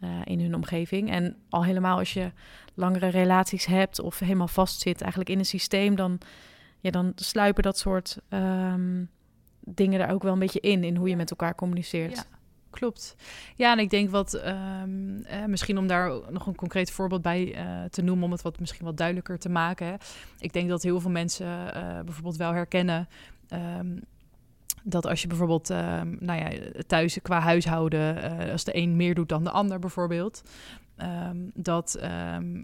uh, 0.00 0.10
in 0.24 0.40
hun 0.40 0.54
omgeving. 0.54 1.10
En 1.10 1.36
al 1.48 1.64
helemaal 1.64 1.98
als 1.98 2.12
je 2.12 2.32
langere 2.74 3.08
relaties 3.08 3.64
hebt 3.64 4.00
of 4.00 4.18
helemaal 4.18 4.48
vastzit 4.48 5.00
eigenlijk 5.00 5.30
in 5.30 5.38
een 5.38 5.44
systeem, 5.44 5.94
dan, 5.94 6.18
ja, 6.80 6.90
dan 6.90 7.12
sluipen 7.14 7.62
dat 7.62 7.78
soort 7.78 8.18
um, 8.28 9.10
dingen 9.60 10.00
er 10.00 10.10
ook 10.10 10.22
wel 10.22 10.32
een 10.32 10.38
beetje 10.38 10.60
in, 10.60 10.84
in 10.84 10.96
hoe 10.96 11.08
je 11.08 11.16
met 11.16 11.30
elkaar 11.30 11.54
communiceert. 11.54 12.16
Ja 12.16 12.34
klopt. 12.76 13.16
Ja, 13.54 13.72
en 13.72 13.78
ik 13.78 13.90
denk 13.90 14.10
wat, 14.10 14.34
um, 14.34 15.24
eh, 15.24 15.44
misschien 15.44 15.78
om 15.78 15.86
daar 15.86 16.10
nog 16.30 16.46
een 16.46 16.54
concreet 16.54 16.90
voorbeeld 16.90 17.22
bij 17.22 17.54
uh, 17.56 17.84
te 17.90 18.02
noemen, 18.02 18.24
om 18.24 18.32
het 18.32 18.42
wat 18.42 18.60
misschien 18.60 18.86
wat 18.86 18.96
duidelijker 18.96 19.38
te 19.38 19.48
maken. 19.48 19.86
Hè. 19.86 19.94
Ik 20.38 20.52
denk 20.52 20.68
dat 20.68 20.82
heel 20.82 21.00
veel 21.00 21.10
mensen 21.10 21.46
uh, 21.46 22.00
bijvoorbeeld 22.04 22.36
wel 22.36 22.52
herkennen. 22.52 23.08
Um, 23.78 24.00
dat 24.82 25.06
als 25.06 25.22
je 25.22 25.28
bijvoorbeeld, 25.28 25.70
um, 25.70 26.16
nou 26.20 26.40
ja, 26.40 26.70
thuis 26.86 27.18
qua 27.22 27.40
huishouden, 27.40 28.50
als 28.50 28.64
de 28.64 28.76
een 28.76 28.96
meer 28.96 29.14
doet 29.14 29.28
dan 29.28 29.44
de 29.44 29.50
ander 29.50 29.78
bijvoorbeeld, 29.78 30.42
dat, 31.54 31.98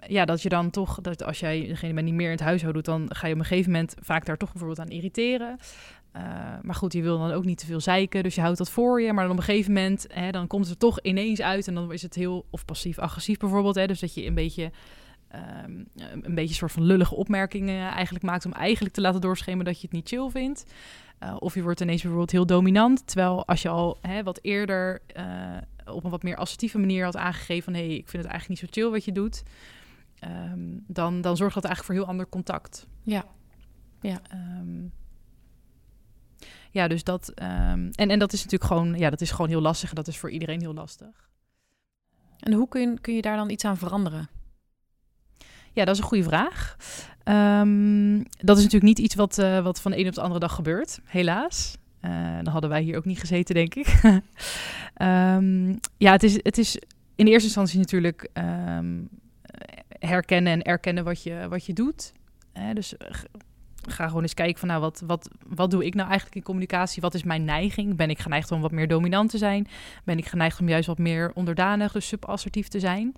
ja, 0.06 0.24
dat 0.24 0.42
je 0.42 0.48
dan 0.48 0.70
toch, 0.70 1.00
dat 1.00 1.22
als 1.22 1.40
jij 1.40 1.66
degene 1.66 1.94
bent 1.94 2.06
die 2.06 2.14
meer 2.14 2.26
in 2.26 2.36
het 2.36 2.40
huishouden 2.40 2.82
doet, 2.82 2.94
dan 2.94 3.14
ga 3.14 3.26
je 3.26 3.32
op 3.32 3.38
een 3.38 3.44
gegeven 3.44 3.72
moment 3.72 3.94
vaak 4.00 4.24
daar 4.24 4.36
toch 4.36 4.50
bijvoorbeeld 4.52 4.80
aan 4.80 4.96
irriteren. 4.96 5.58
Uh, 6.16 6.22
maar 6.62 6.74
goed, 6.74 6.92
je 6.92 7.02
wil 7.02 7.18
dan 7.18 7.30
ook 7.30 7.44
niet 7.44 7.58
te 7.58 7.66
veel 7.66 7.80
zeiken, 7.80 8.22
dus 8.22 8.34
je 8.34 8.40
houdt 8.40 8.58
dat 8.58 8.70
voor 8.70 9.02
je. 9.02 9.12
Maar 9.12 9.22
dan 9.22 9.32
op 9.32 9.38
een 9.38 9.44
gegeven 9.44 9.72
moment, 9.72 10.06
hè, 10.08 10.30
dan 10.30 10.46
komt 10.46 10.64
het 10.64 10.72
er 10.72 10.78
toch 10.78 11.00
ineens 11.00 11.40
uit 11.40 11.68
en 11.68 11.74
dan 11.74 11.92
is 11.92 12.02
het 12.02 12.14
heel, 12.14 12.46
of 12.50 12.64
passief-agressief 12.64 13.38
bijvoorbeeld. 13.38 13.74
Hè, 13.74 13.86
dus 13.86 14.00
dat 14.00 14.14
je 14.14 14.26
een 14.26 14.34
beetje, 14.34 14.70
um, 15.64 15.88
een 16.22 16.34
beetje 16.34 16.54
soort 16.54 16.72
van 16.72 16.82
lullige 16.82 17.14
opmerkingen 17.14 17.90
eigenlijk 17.90 18.24
maakt 18.24 18.46
om 18.46 18.52
eigenlijk 18.52 18.94
te 18.94 19.00
laten 19.00 19.20
doorschemen 19.20 19.64
dat 19.64 19.80
je 19.80 19.82
het 19.82 19.92
niet 19.92 20.08
chill 20.08 20.30
vindt. 20.30 20.64
Uh, 21.22 21.36
of 21.38 21.54
je 21.54 21.62
wordt 21.62 21.80
ineens 21.80 22.00
bijvoorbeeld 22.00 22.30
heel 22.30 22.46
dominant, 22.46 23.06
terwijl 23.06 23.46
als 23.46 23.62
je 23.62 23.68
al 23.68 23.98
hè, 24.00 24.22
wat 24.22 24.38
eerder 24.42 25.02
uh, 25.16 25.94
op 25.94 26.04
een 26.04 26.10
wat 26.10 26.22
meer 26.22 26.36
assertieve 26.36 26.78
manier 26.78 27.04
had 27.04 27.16
aangegeven 27.16 27.64
van 27.64 27.74
hé, 27.74 27.86
hey, 27.86 27.96
ik 27.96 28.08
vind 28.08 28.22
het 28.22 28.32
eigenlijk 28.32 28.48
niet 28.48 28.70
zo 28.70 28.80
chill 28.80 28.90
wat 28.90 29.04
je 29.04 29.12
doet, 29.12 29.42
um, 30.52 30.84
dan, 30.86 31.20
dan 31.20 31.36
zorgt 31.36 31.54
dat 31.54 31.64
eigenlijk 31.64 31.94
voor 31.94 32.04
heel 32.04 32.12
ander 32.12 32.28
contact. 32.28 32.86
Ja. 33.02 33.24
Ja. 34.00 34.20
Um, 34.60 34.92
ja, 36.72 36.88
dus 36.88 37.04
dat. 37.04 37.32
Um, 37.42 37.90
en, 37.90 38.10
en 38.10 38.18
dat 38.18 38.32
is 38.32 38.44
natuurlijk 38.44 38.70
gewoon, 38.70 38.98
ja, 38.98 39.10
dat 39.10 39.20
is 39.20 39.30
gewoon 39.30 39.48
heel 39.48 39.60
lastig. 39.60 39.88
En 39.88 39.94
dat 39.94 40.08
is 40.08 40.18
voor 40.18 40.30
iedereen 40.30 40.60
heel 40.60 40.74
lastig. 40.74 41.30
En 42.38 42.52
hoe 42.52 42.68
kun 42.68 42.80
je, 42.80 43.00
kun 43.00 43.14
je 43.14 43.22
daar 43.22 43.36
dan 43.36 43.50
iets 43.50 43.64
aan 43.64 43.76
veranderen? 43.76 44.28
Ja, 45.72 45.84
dat 45.84 45.94
is 45.94 46.00
een 46.00 46.08
goede 46.08 46.24
vraag. 46.24 46.76
Um, 47.24 48.16
dat 48.38 48.56
is 48.56 48.62
natuurlijk 48.62 48.82
niet 48.82 48.98
iets 48.98 49.14
wat, 49.14 49.38
uh, 49.38 49.62
wat 49.62 49.80
van 49.80 49.90
de 49.90 49.98
een 49.98 50.06
op 50.06 50.14
de 50.14 50.20
andere 50.20 50.40
dag 50.40 50.54
gebeurt, 50.54 51.00
helaas. 51.04 51.76
Uh, 52.00 52.34
dan 52.34 52.46
hadden 52.46 52.70
wij 52.70 52.82
hier 52.82 52.96
ook 52.96 53.04
niet 53.04 53.20
gezeten, 53.20 53.54
denk 53.54 53.74
ik. 53.74 54.00
um, 55.02 55.78
ja, 56.04 56.12
het 56.12 56.22
is, 56.22 56.34
het 56.42 56.58
is 56.58 56.78
in 57.14 57.26
eerste 57.26 57.44
instantie 57.44 57.78
natuurlijk 57.78 58.28
um, 58.78 59.08
herkennen 59.88 60.52
en 60.52 60.62
erkennen 60.62 61.04
wat 61.04 61.22
je, 61.22 61.46
wat 61.48 61.66
je 61.66 61.72
doet. 61.72 62.12
Dus 62.74 62.94
ga 63.88 64.06
gewoon 64.06 64.22
eens 64.22 64.34
kijken 64.34 64.58
van 64.58 64.68
nou, 64.68 64.80
wat, 64.80 65.02
wat, 65.06 65.28
wat 65.46 65.70
doe 65.70 65.84
ik 65.84 65.94
nou 65.94 66.06
eigenlijk 66.06 66.36
in 66.36 66.42
communicatie? 66.42 67.02
Wat 67.02 67.14
is 67.14 67.22
mijn 67.22 67.44
neiging? 67.44 67.96
Ben 67.96 68.10
ik 68.10 68.18
geneigd 68.18 68.52
om 68.52 68.60
wat 68.60 68.72
meer 68.72 68.88
dominant 68.88 69.30
te 69.30 69.38
zijn? 69.38 69.68
Ben 70.04 70.18
ik 70.18 70.26
geneigd 70.26 70.60
om 70.60 70.68
juist 70.68 70.86
wat 70.86 70.98
meer 70.98 71.30
onderdanig, 71.34 71.92
dus 71.92 72.06
subassertief 72.08 72.68
te 72.68 72.80
zijn? 72.80 73.14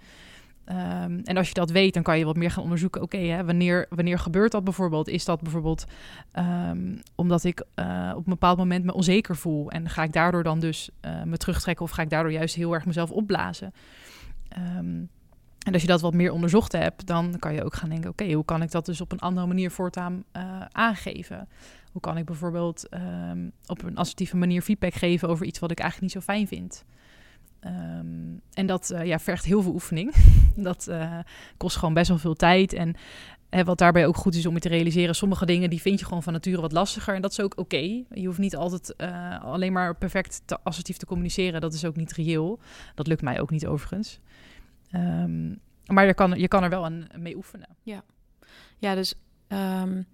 Um, 0.68 1.20
en 1.24 1.36
als 1.36 1.48
je 1.48 1.54
dat 1.54 1.70
weet, 1.70 1.94
dan 1.94 2.02
kan 2.02 2.18
je 2.18 2.24
wat 2.24 2.36
meer 2.36 2.50
gaan 2.50 2.62
onderzoeken. 2.62 3.02
Oké, 3.02 3.16
okay, 3.16 3.44
wanneer, 3.44 3.86
wanneer 3.88 4.18
gebeurt 4.18 4.52
dat 4.52 4.64
bijvoorbeeld? 4.64 5.08
Is 5.08 5.24
dat 5.24 5.40
bijvoorbeeld 5.40 5.84
um, 6.32 7.00
omdat 7.14 7.44
ik 7.44 7.64
uh, 7.74 8.10
op 8.10 8.24
een 8.24 8.32
bepaald 8.32 8.58
moment 8.58 8.84
me 8.84 8.94
onzeker 8.94 9.36
voel? 9.36 9.70
En 9.70 9.88
ga 9.88 10.02
ik 10.02 10.12
daardoor 10.12 10.42
dan 10.42 10.60
dus 10.60 10.90
uh, 11.00 11.22
me 11.22 11.36
terugtrekken 11.36 11.84
of 11.84 11.90
ga 11.90 12.02
ik 12.02 12.10
daardoor 12.10 12.32
juist 12.32 12.54
heel 12.54 12.74
erg 12.74 12.86
mezelf 12.86 13.10
opblazen? 13.10 13.72
Um, 14.78 15.08
en 15.64 15.72
als 15.72 15.82
je 15.82 15.88
dat 15.88 16.00
wat 16.00 16.14
meer 16.14 16.32
onderzocht 16.32 16.72
hebt, 16.72 17.06
dan 17.06 17.36
kan 17.38 17.54
je 17.54 17.64
ook 17.64 17.74
gaan 17.74 17.88
denken: 17.88 18.10
oké, 18.10 18.32
hoe 18.32 18.44
kan 18.44 18.62
ik 18.62 18.70
dat 18.70 18.86
dus 18.86 19.00
op 19.00 19.12
een 19.12 19.18
andere 19.18 19.46
manier 19.46 19.70
voortaan 19.70 20.24
uh, 20.36 20.60
aangeven? 20.72 21.48
Hoe 21.92 22.00
kan 22.00 22.16
ik 22.16 22.24
bijvoorbeeld 22.24 22.86
um, 23.30 23.52
op 23.66 23.82
een 23.82 23.96
assertieve 23.96 24.36
manier 24.36 24.62
feedback 24.62 24.94
geven 24.94 25.28
over 25.28 25.46
iets 25.46 25.58
wat 25.58 25.70
ik 25.70 25.78
eigenlijk 25.78 26.14
niet 26.14 26.24
zo 26.24 26.32
fijn 26.32 26.46
vind? 26.46 26.84
Um, 27.60 28.40
en 28.52 28.66
dat 28.66 28.90
uh, 28.94 29.04
ja, 29.04 29.18
vergt 29.18 29.44
heel 29.44 29.62
veel 29.62 29.72
oefening. 29.72 30.14
dat 30.56 30.86
uh, 30.90 31.18
kost 31.56 31.76
gewoon 31.76 31.94
best 31.94 32.08
wel 32.08 32.18
veel 32.18 32.34
tijd. 32.34 32.72
En 32.72 32.94
hè, 33.50 33.64
wat 33.64 33.78
daarbij 33.78 34.06
ook 34.06 34.16
goed 34.16 34.34
is 34.34 34.46
om 34.46 34.54
je 34.54 34.60
te 34.60 34.68
realiseren, 34.68 35.14
sommige 35.14 35.46
dingen 35.46 35.70
die 35.70 35.80
vind 35.80 35.98
je 35.98 36.04
gewoon 36.04 36.22
van 36.22 36.32
nature 36.32 36.60
wat 36.60 36.72
lastiger. 36.72 37.14
En 37.14 37.22
dat 37.22 37.30
is 37.30 37.40
ook 37.40 37.58
oké. 37.58 38.02
Je 38.10 38.26
hoeft 38.26 38.38
niet 38.38 38.56
altijd 38.56 38.96
alleen 39.42 39.72
maar 39.72 39.96
perfect 39.96 40.42
te 40.44 40.58
assertief 40.62 40.96
te 40.96 41.06
communiceren. 41.06 41.60
Dat 41.60 41.74
is 41.74 41.84
ook 41.84 41.96
niet 41.96 42.12
reëel. 42.12 42.58
Dat 42.94 43.06
lukt 43.06 43.22
mij 43.22 43.40
ook 43.40 43.50
niet 43.50 43.66
overigens. 43.66 44.20
Um, 44.94 45.60
maar 45.86 46.06
je 46.06 46.14
kan, 46.14 46.30
je 46.30 46.48
kan 46.48 46.62
er 46.62 46.70
wel 46.70 46.84
aan 46.84 47.06
mee 47.18 47.36
oefenen. 47.36 47.68
Ja, 47.82 48.02
ja 48.78 48.94
dus 48.94 49.14
um, 49.48 50.06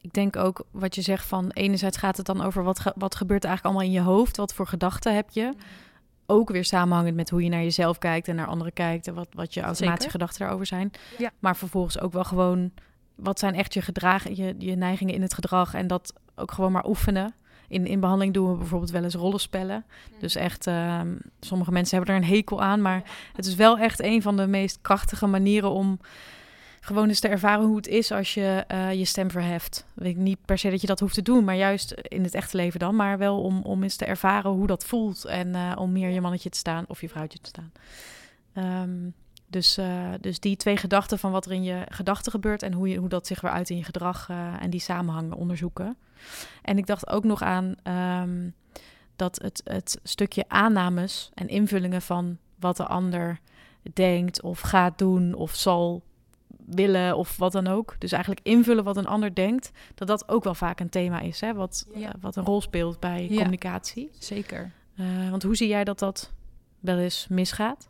ik 0.00 0.12
denk 0.12 0.36
ook 0.36 0.64
wat 0.70 0.94
je 0.94 1.02
zegt 1.02 1.26
van... 1.26 1.50
enerzijds 1.50 1.96
gaat 1.96 2.16
het 2.16 2.26
dan 2.26 2.42
over 2.42 2.62
wat, 2.62 2.80
ge 2.80 2.92
wat 2.96 3.14
gebeurt 3.14 3.42
er 3.42 3.48
eigenlijk 3.48 3.76
allemaal 3.76 3.94
in 3.94 4.02
je 4.02 4.10
hoofd? 4.10 4.36
Wat 4.36 4.54
voor 4.54 4.66
gedachten 4.66 5.14
heb 5.14 5.30
je? 5.30 5.52
Ook 6.26 6.50
weer 6.50 6.64
samenhangend 6.64 7.16
met 7.16 7.30
hoe 7.30 7.42
je 7.42 7.48
naar 7.48 7.62
jezelf 7.62 7.98
kijkt 7.98 8.28
en 8.28 8.36
naar 8.36 8.46
anderen 8.46 8.72
kijkt... 8.72 9.06
en 9.06 9.14
wat, 9.14 9.28
wat 9.30 9.54
je 9.54 9.60
automatische 9.60 10.10
gedachten 10.10 10.40
daarover 10.40 10.66
zijn. 10.66 10.90
Ja. 11.18 11.30
Maar 11.38 11.56
vervolgens 11.56 12.00
ook 12.00 12.12
wel 12.12 12.24
gewoon... 12.24 12.72
wat 13.14 13.38
zijn 13.38 13.54
echt 13.54 13.74
je 13.74 13.82
gedragen, 13.82 14.36
je, 14.36 14.54
je 14.58 14.76
neigingen 14.76 15.14
in 15.14 15.22
het 15.22 15.34
gedrag... 15.34 15.74
en 15.74 15.86
dat 15.86 16.12
ook 16.34 16.52
gewoon 16.52 16.72
maar 16.72 16.86
oefenen 16.86 17.34
in, 17.68 17.86
in 17.86 18.00
behandeling 18.00 18.34
doen 18.34 18.50
we 18.50 18.56
bijvoorbeeld 18.56 18.90
wel 18.90 19.02
eens 19.02 19.14
rollenspellen. 19.14 19.84
Dus 20.18 20.34
echt, 20.34 20.66
uh, 20.66 21.00
sommige 21.40 21.72
mensen 21.72 21.96
hebben 21.96 22.14
er 22.14 22.20
een 22.22 22.28
hekel 22.28 22.62
aan. 22.62 22.82
Maar 22.82 23.02
het 23.32 23.46
is 23.46 23.54
wel 23.54 23.78
echt 23.78 24.02
een 24.02 24.22
van 24.22 24.36
de 24.36 24.46
meest 24.46 24.78
krachtige 24.80 25.26
manieren 25.26 25.70
om 25.70 26.00
gewoon 26.80 27.08
eens 27.08 27.20
te 27.20 27.28
ervaren 27.28 27.66
hoe 27.66 27.76
het 27.76 27.86
is 27.86 28.12
als 28.12 28.34
je 28.34 28.64
uh, 28.72 28.92
je 28.92 29.04
stem 29.04 29.30
verheft. 29.30 29.86
Weet 29.94 30.10
ik 30.10 30.16
niet 30.16 30.38
per 30.44 30.58
se 30.58 30.70
dat 30.70 30.80
je 30.80 30.86
dat 30.86 31.00
hoeft 31.00 31.14
te 31.14 31.22
doen, 31.22 31.44
maar 31.44 31.56
juist 31.56 31.90
in 31.92 32.22
het 32.22 32.34
echte 32.34 32.56
leven 32.56 32.80
dan. 32.80 32.96
Maar 32.96 33.18
wel 33.18 33.40
om, 33.40 33.62
om 33.62 33.82
eens 33.82 33.96
te 33.96 34.04
ervaren 34.04 34.50
hoe 34.50 34.66
dat 34.66 34.84
voelt. 34.84 35.24
En 35.24 35.48
uh, 35.48 35.72
om 35.78 35.92
meer 35.92 36.10
je 36.10 36.20
mannetje 36.20 36.50
te 36.50 36.58
staan 36.58 36.84
of 36.88 37.00
je 37.00 37.08
vrouwtje 37.08 37.38
te 37.38 37.48
staan. 37.48 37.72
Um, 38.82 39.14
dus, 39.48 39.78
uh, 39.78 40.08
dus 40.20 40.40
die 40.40 40.56
twee 40.56 40.76
gedachten 40.76 41.18
van 41.18 41.30
wat 41.32 41.46
er 41.46 41.52
in 41.52 41.62
je 41.62 41.82
gedachten 41.88 42.32
gebeurt 42.32 42.62
en 42.62 42.72
hoe, 42.72 42.88
je, 42.88 42.96
hoe 42.96 43.08
dat 43.08 43.26
zich 43.26 43.40
weer 43.40 43.50
uit 43.50 43.70
in 43.70 43.76
je 43.76 43.84
gedrag 43.84 44.28
uh, 44.30 44.62
en 44.62 44.70
die 44.70 44.80
samenhang 44.80 45.32
onderzoeken. 45.32 45.96
En 46.62 46.78
ik 46.78 46.86
dacht 46.86 47.08
ook 47.08 47.24
nog 47.24 47.42
aan 47.42 47.74
um, 48.22 48.54
dat 49.16 49.38
het, 49.42 49.60
het 49.64 49.98
stukje 50.02 50.44
aannames 50.48 51.30
en 51.34 51.48
invullingen 51.48 52.02
van 52.02 52.38
wat 52.58 52.76
de 52.76 52.86
ander 52.86 53.40
denkt 53.92 54.42
of 54.42 54.60
gaat 54.60 54.98
doen 54.98 55.34
of 55.34 55.54
zal 55.54 56.02
willen 56.66 57.16
of 57.16 57.36
wat 57.36 57.52
dan 57.52 57.66
ook. 57.66 57.96
Dus 57.98 58.12
eigenlijk 58.12 58.46
invullen 58.46 58.84
wat 58.84 58.96
een 58.96 59.06
ander 59.06 59.34
denkt, 59.34 59.70
dat 59.94 60.08
dat 60.08 60.28
ook 60.28 60.44
wel 60.44 60.54
vaak 60.54 60.80
een 60.80 60.88
thema 60.88 61.20
is, 61.20 61.40
hè? 61.40 61.54
Wat, 61.54 61.86
Ja. 61.94 62.08
eh, 62.08 62.20
wat 62.20 62.36
een 62.36 62.44
rol 62.44 62.60
speelt 62.60 63.00
bij 63.00 63.22
Ja. 63.22 63.36
communicatie. 63.36 64.10
Zeker. 64.18 64.70
Eh, 64.96 65.30
want 65.30 65.42
hoe 65.42 65.56
zie 65.56 65.68
jij 65.68 65.84
dat 65.84 65.98
dat 65.98 66.32
wel 66.80 66.98
eens 66.98 67.26
misgaat? 67.28 67.88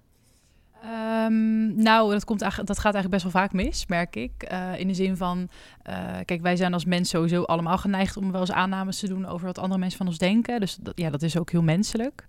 Ehm, 0.83 1.83
nou, 1.83 2.13
dat, 2.13 2.25
komt 2.25 2.43
eigenlijk, 2.43 2.71
dat 2.71 2.79
gaat 2.79 2.95
eigenlijk 2.95 3.23
best 3.23 3.23
wel 3.23 3.43
vaak 3.43 3.53
mis, 3.53 3.87
merk 3.87 4.17
ik. 4.17 4.43
Eh, 4.43 4.79
in 4.79 4.89
de 4.89 4.95
zin 4.95 5.17
van, 5.17 5.49
eh, 5.83 6.17
kijk, 6.25 6.41
wij 6.41 6.57
zijn 6.57 6.73
als 6.73 6.85
mens 6.85 7.09
sowieso 7.09 7.43
allemaal 7.43 7.79
geneigd 7.79 8.17
om 8.17 8.33
wel 8.33 8.41
eens 8.41 8.53
aannames 8.53 8.99
te 8.99 9.09
doen 9.09 9.27
over 9.27 9.47
wat 9.47 9.59
andere 9.59 9.81
mensen 9.81 9.99
van 9.99 10.07
ons 10.07 10.19
denken. 10.19 10.61
Dus 10.61 10.77
dat, 10.81 10.93
ja, 10.97 11.11
dat 11.11 11.23
is 11.23 11.39
ook 11.39 11.51
heel 11.51 11.63
menselijk. 11.63 12.27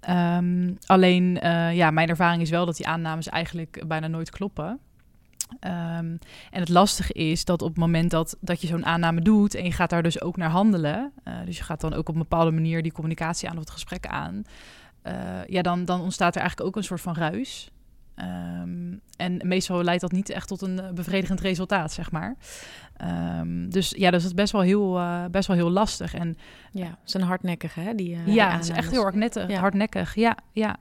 Ehm, 0.00 0.74
alleen, 0.86 1.40
eh, 1.40 1.74
ja, 1.74 1.90
mijn 1.90 2.08
ervaring 2.08 2.42
is 2.42 2.50
wel 2.50 2.66
dat 2.66 2.76
die 2.76 2.86
aannames 2.86 3.28
eigenlijk 3.28 3.82
bijna 3.86 4.06
nooit 4.06 4.30
kloppen. 4.30 4.78
Ehm, 5.60 6.16
en 6.50 6.60
het 6.60 6.68
lastige 6.68 7.12
is 7.12 7.44
dat 7.44 7.62
op 7.62 7.68
het 7.68 7.78
moment 7.78 8.10
dat, 8.10 8.36
dat 8.40 8.60
je 8.60 8.66
zo'n 8.66 8.86
aanname 8.86 9.20
doet 9.20 9.54
en 9.54 9.64
je 9.64 9.72
gaat 9.72 9.90
daar 9.90 10.02
dus 10.02 10.20
ook 10.20 10.36
naar 10.36 10.50
handelen, 10.50 11.12
dus 11.44 11.56
je 11.56 11.62
gaat 11.62 11.80
dan 11.80 11.94
ook 11.94 12.08
op 12.08 12.14
een 12.14 12.20
bepaalde 12.20 12.50
manier 12.50 12.82
die 12.82 12.92
communicatie 12.92 13.48
aan 13.48 13.54
of 13.54 13.60
het 13.60 13.70
gesprek 13.70 14.06
aan, 14.06 14.44
ja, 15.46 15.62
dan, 15.62 15.84
dan 15.84 16.00
ontstaat 16.00 16.34
er 16.34 16.40
eigenlijk 16.40 16.68
ook 16.68 16.76
een 16.76 16.84
soort 16.84 17.00
van 17.00 17.14
ruis. 17.14 17.70
Ehm, 18.16 18.94
en 19.16 19.40
meestal 19.44 19.82
leidt 19.82 20.00
dat 20.00 20.12
niet 20.12 20.30
echt 20.30 20.48
tot 20.48 20.62
een 20.62 20.80
eh, 20.80 20.90
bevredigend 20.90 21.40
resultaat, 21.40 21.92
zeg 21.92 22.10
maar. 22.10 22.36
Ehm, 22.96 23.68
dus 23.68 23.90
ja, 23.96 24.10
dus 24.10 24.22
dat 24.22 24.30
is 24.30 24.36
best 24.36 24.52
wel 24.52 24.60
heel, 24.60 24.98
eh, 24.98 25.24
best 25.30 25.48
wel 25.48 25.56
heel 25.56 25.70
lastig. 25.70 26.14
En 26.14 26.38
Ja, 26.72 26.86
het 26.86 26.96
is 27.04 27.14
een 27.14 27.22
hardnekkige, 27.22 27.80
hè? 27.80 27.94
Die, 27.94 28.14
eh, 28.14 28.24
die 28.24 28.34
ja, 28.34 28.50
het 28.50 28.62
is 28.62 28.68
echt 28.70 28.90
heel 28.90 29.02
hardnekkig. 29.02 29.48
Ja. 29.48 29.58
hardnekkig. 29.60 30.14
Ja, 30.14 30.36
ja. 30.52 30.76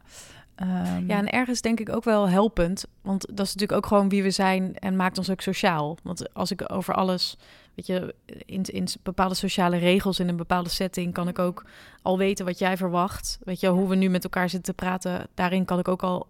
Ehm, 0.56 1.08
Ja, 1.08 1.18
en 1.18 1.30
ergens 1.30 1.62
denk 1.62 1.80
ik 1.80 1.90
ook 1.90 2.04
wel 2.04 2.30
helpend. 2.30 2.86
Want 3.02 3.22
dat 3.22 3.46
is 3.46 3.54
natuurlijk 3.54 3.72
ook 3.72 3.86
gewoon 3.86 4.10
wie 4.10 4.24
we 4.24 4.32
zijn 4.32 4.76
en 4.76 4.96
maakt 4.96 5.18
ons 5.18 5.30
ook 5.30 5.42
sociaal. 5.42 5.98
Want 6.04 6.34
als 6.34 6.52
ik 6.52 6.72
over 6.72 6.94
alles, 6.94 7.38
weet 7.74 7.88
je, 7.88 8.16
in, 8.46 8.64
in 8.64 8.88
bepaalde 9.04 9.36
sociale 9.36 9.78
regels 9.78 10.20
in 10.20 10.28
een 10.28 10.36
bepaalde 10.38 10.70
setting 10.70 11.14
kan 11.14 11.28
ik 11.28 11.40
ook 11.40 11.66
al 12.02 12.18
weten 12.18 12.46
wat 12.46 12.60
jij 12.60 12.78
verwacht. 12.78 13.40
Weet 13.44 13.60
je, 13.60 13.68
hoe 13.68 13.88
we 13.88 13.96
nu 13.96 14.10
met 14.10 14.24
elkaar 14.24 14.50
zitten 14.50 14.76
te 14.76 14.84
praten, 14.84 15.28
daarin 15.34 15.66
kan 15.66 15.80
ik 15.80 15.88
ook 15.88 16.04
al 16.04 16.28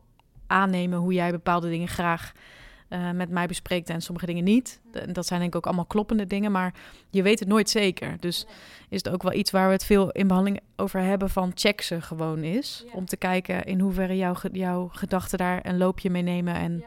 aannemen 0.48 1.00
hoe 1.00 1.14
jij 1.14 1.32
bepaalde 1.32 1.70
dingen 1.70 1.88
graag 1.88 2.32
eh, 2.88 3.12
met 3.12 3.30
mij 3.30 3.48
bespreekt 3.48 3.90
en 3.90 4.02
sommige 4.02 4.26
dingen 4.26 4.44
niet. 4.44 4.82
En 4.92 5.14
dat 5.14 5.26
zijn 5.26 5.40
denk 5.40 5.52
ik 5.52 5.58
ook 5.58 5.66
allemaal 5.66 5.86
kloppende 5.86 6.28
dingen, 6.28 6.52
maar 6.52 6.74
je 7.10 7.22
weet 7.22 7.40
het 7.40 7.48
nooit 7.48 7.70
zeker. 7.70 8.20
Dus 8.20 8.46
is 8.90 8.98
het 9.04 9.10
ook 9.10 9.24
wel 9.24 9.34
iets 9.34 9.52
waar 9.52 9.68
we 9.68 9.74
het 9.74 9.86
veel 9.86 10.12
in 10.12 10.28
behandeling 10.28 10.62
over 10.76 11.00
hebben 11.00 11.30
van 11.30 11.52
check 11.54 11.82
ze 11.82 12.02
gewoon 12.02 12.44
is. 12.44 12.86
Om 12.94 13.06
te 13.06 13.18
kijken 13.18 13.64
in 13.64 13.80
hoeverre 13.80 14.18
jouw, 14.18 14.36
jouw 14.52 14.90
gedachten 14.92 15.38
daar 15.38 15.66
een 15.66 15.78
loopje 15.78 16.10
mee 16.10 16.22
nemen 16.22 16.56
en 16.56 16.84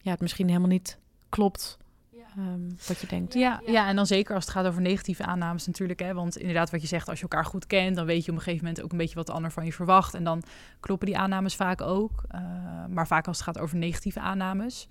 ja. 0.00 0.10
het 0.10 0.20
misschien 0.20 0.46
helemaal 0.48 0.68
niet 0.68 0.98
klopt 1.28 1.78
ehm, 2.36 2.70
wat 2.86 3.00
je 3.00 3.06
denkt. 3.06 3.34
Ja, 3.34 3.60
ja, 3.66 3.88
en 3.88 3.96
dan 3.96 4.06
zeker 4.06 4.34
als 4.34 4.44
het 4.44 4.52
gaat 4.54 4.66
over 4.66 4.82
negatieve 4.82 5.24
aannames 5.24 5.66
natuurlijk. 5.66 6.00
Hè, 6.00 6.14
want 6.14 6.36
inderdaad, 6.36 6.70
wat 6.70 6.80
je 6.80 6.86
zegt, 6.86 7.08
als 7.08 7.16
je 7.16 7.22
elkaar 7.22 7.44
goed 7.44 7.66
kent, 7.66 7.96
dan 7.96 8.06
weet 8.06 8.24
je 8.24 8.30
op 8.30 8.36
een 8.36 8.42
gegeven 8.42 8.64
moment 8.64 8.84
ook 8.84 8.92
een 8.92 8.98
beetje 8.98 9.14
wat 9.14 9.26
de 9.26 9.32
ander 9.32 9.52
van 9.52 9.64
je 9.64 9.72
verwacht. 9.72 10.14
En 10.14 10.24
dan 10.24 10.42
kloppen 10.80 11.06
die 11.06 11.18
aannames 11.18 11.56
vaak 11.56 11.80
ook. 11.80 12.24
Eh, 12.28 12.40
maar 12.88 13.06
vaak 13.06 13.26
als 13.26 13.36
het 13.36 13.46
gaat 13.46 13.58
over 13.58 13.76
negatieve 13.76 14.20
aannames, 14.20 14.88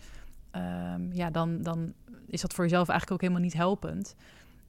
ehm, 0.52 1.12
ja, 1.12 1.30
dan, 1.30 1.62
dan 1.62 1.94
is 2.28 2.42
dat 2.42 2.54
voor 2.54 2.64
jezelf 2.64 2.90
eigenlijk 2.90 3.12
ook 3.12 3.30
helemaal 3.30 3.50
niet 3.50 3.60
helpend. 3.60 4.16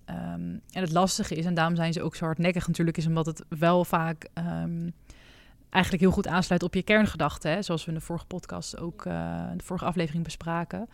Ehm, 0.05 0.59
en 0.71 0.83
het 0.83 0.93
lastige 0.93 1.35
is, 1.35 1.45
en 1.45 1.55
daarom 1.55 1.77
zijn 1.77 1.93
ze 1.93 2.03
ook 2.03 2.17
zo 2.17 2.25
hardnekkig 2.25 2.67
natuurlijk, 2.67 2.97
is 2.97 3.07
omdat 3.07 3.27
het 3.27 3.45
wel 3.49 3.85
vaak 3.85 4.29
ehm, 4.33 4.91
eigenlijk 5.71 6.03
heel 6.03 6.13
goed 6.13 6.27
aansluit 6.27 6.63
op 6.63 6.75
je 6.75 6.83
kerngedachten. 6.83 7.51
Hè, 7.51 7.63
zoals 7.63 7.85
we 7.85 7.91
in 7.91 7.99
de 7.99 8.05
vorige 8.05 8.27
podcast 8.27 8.79
ook, 8.79 9.07
eh, 9.07 9.49
in 9.51 9.57
de 9.57 9.65
vorige 9.65 9.85
aflevering 9.85 10.25
bespraken. 10.25 10.89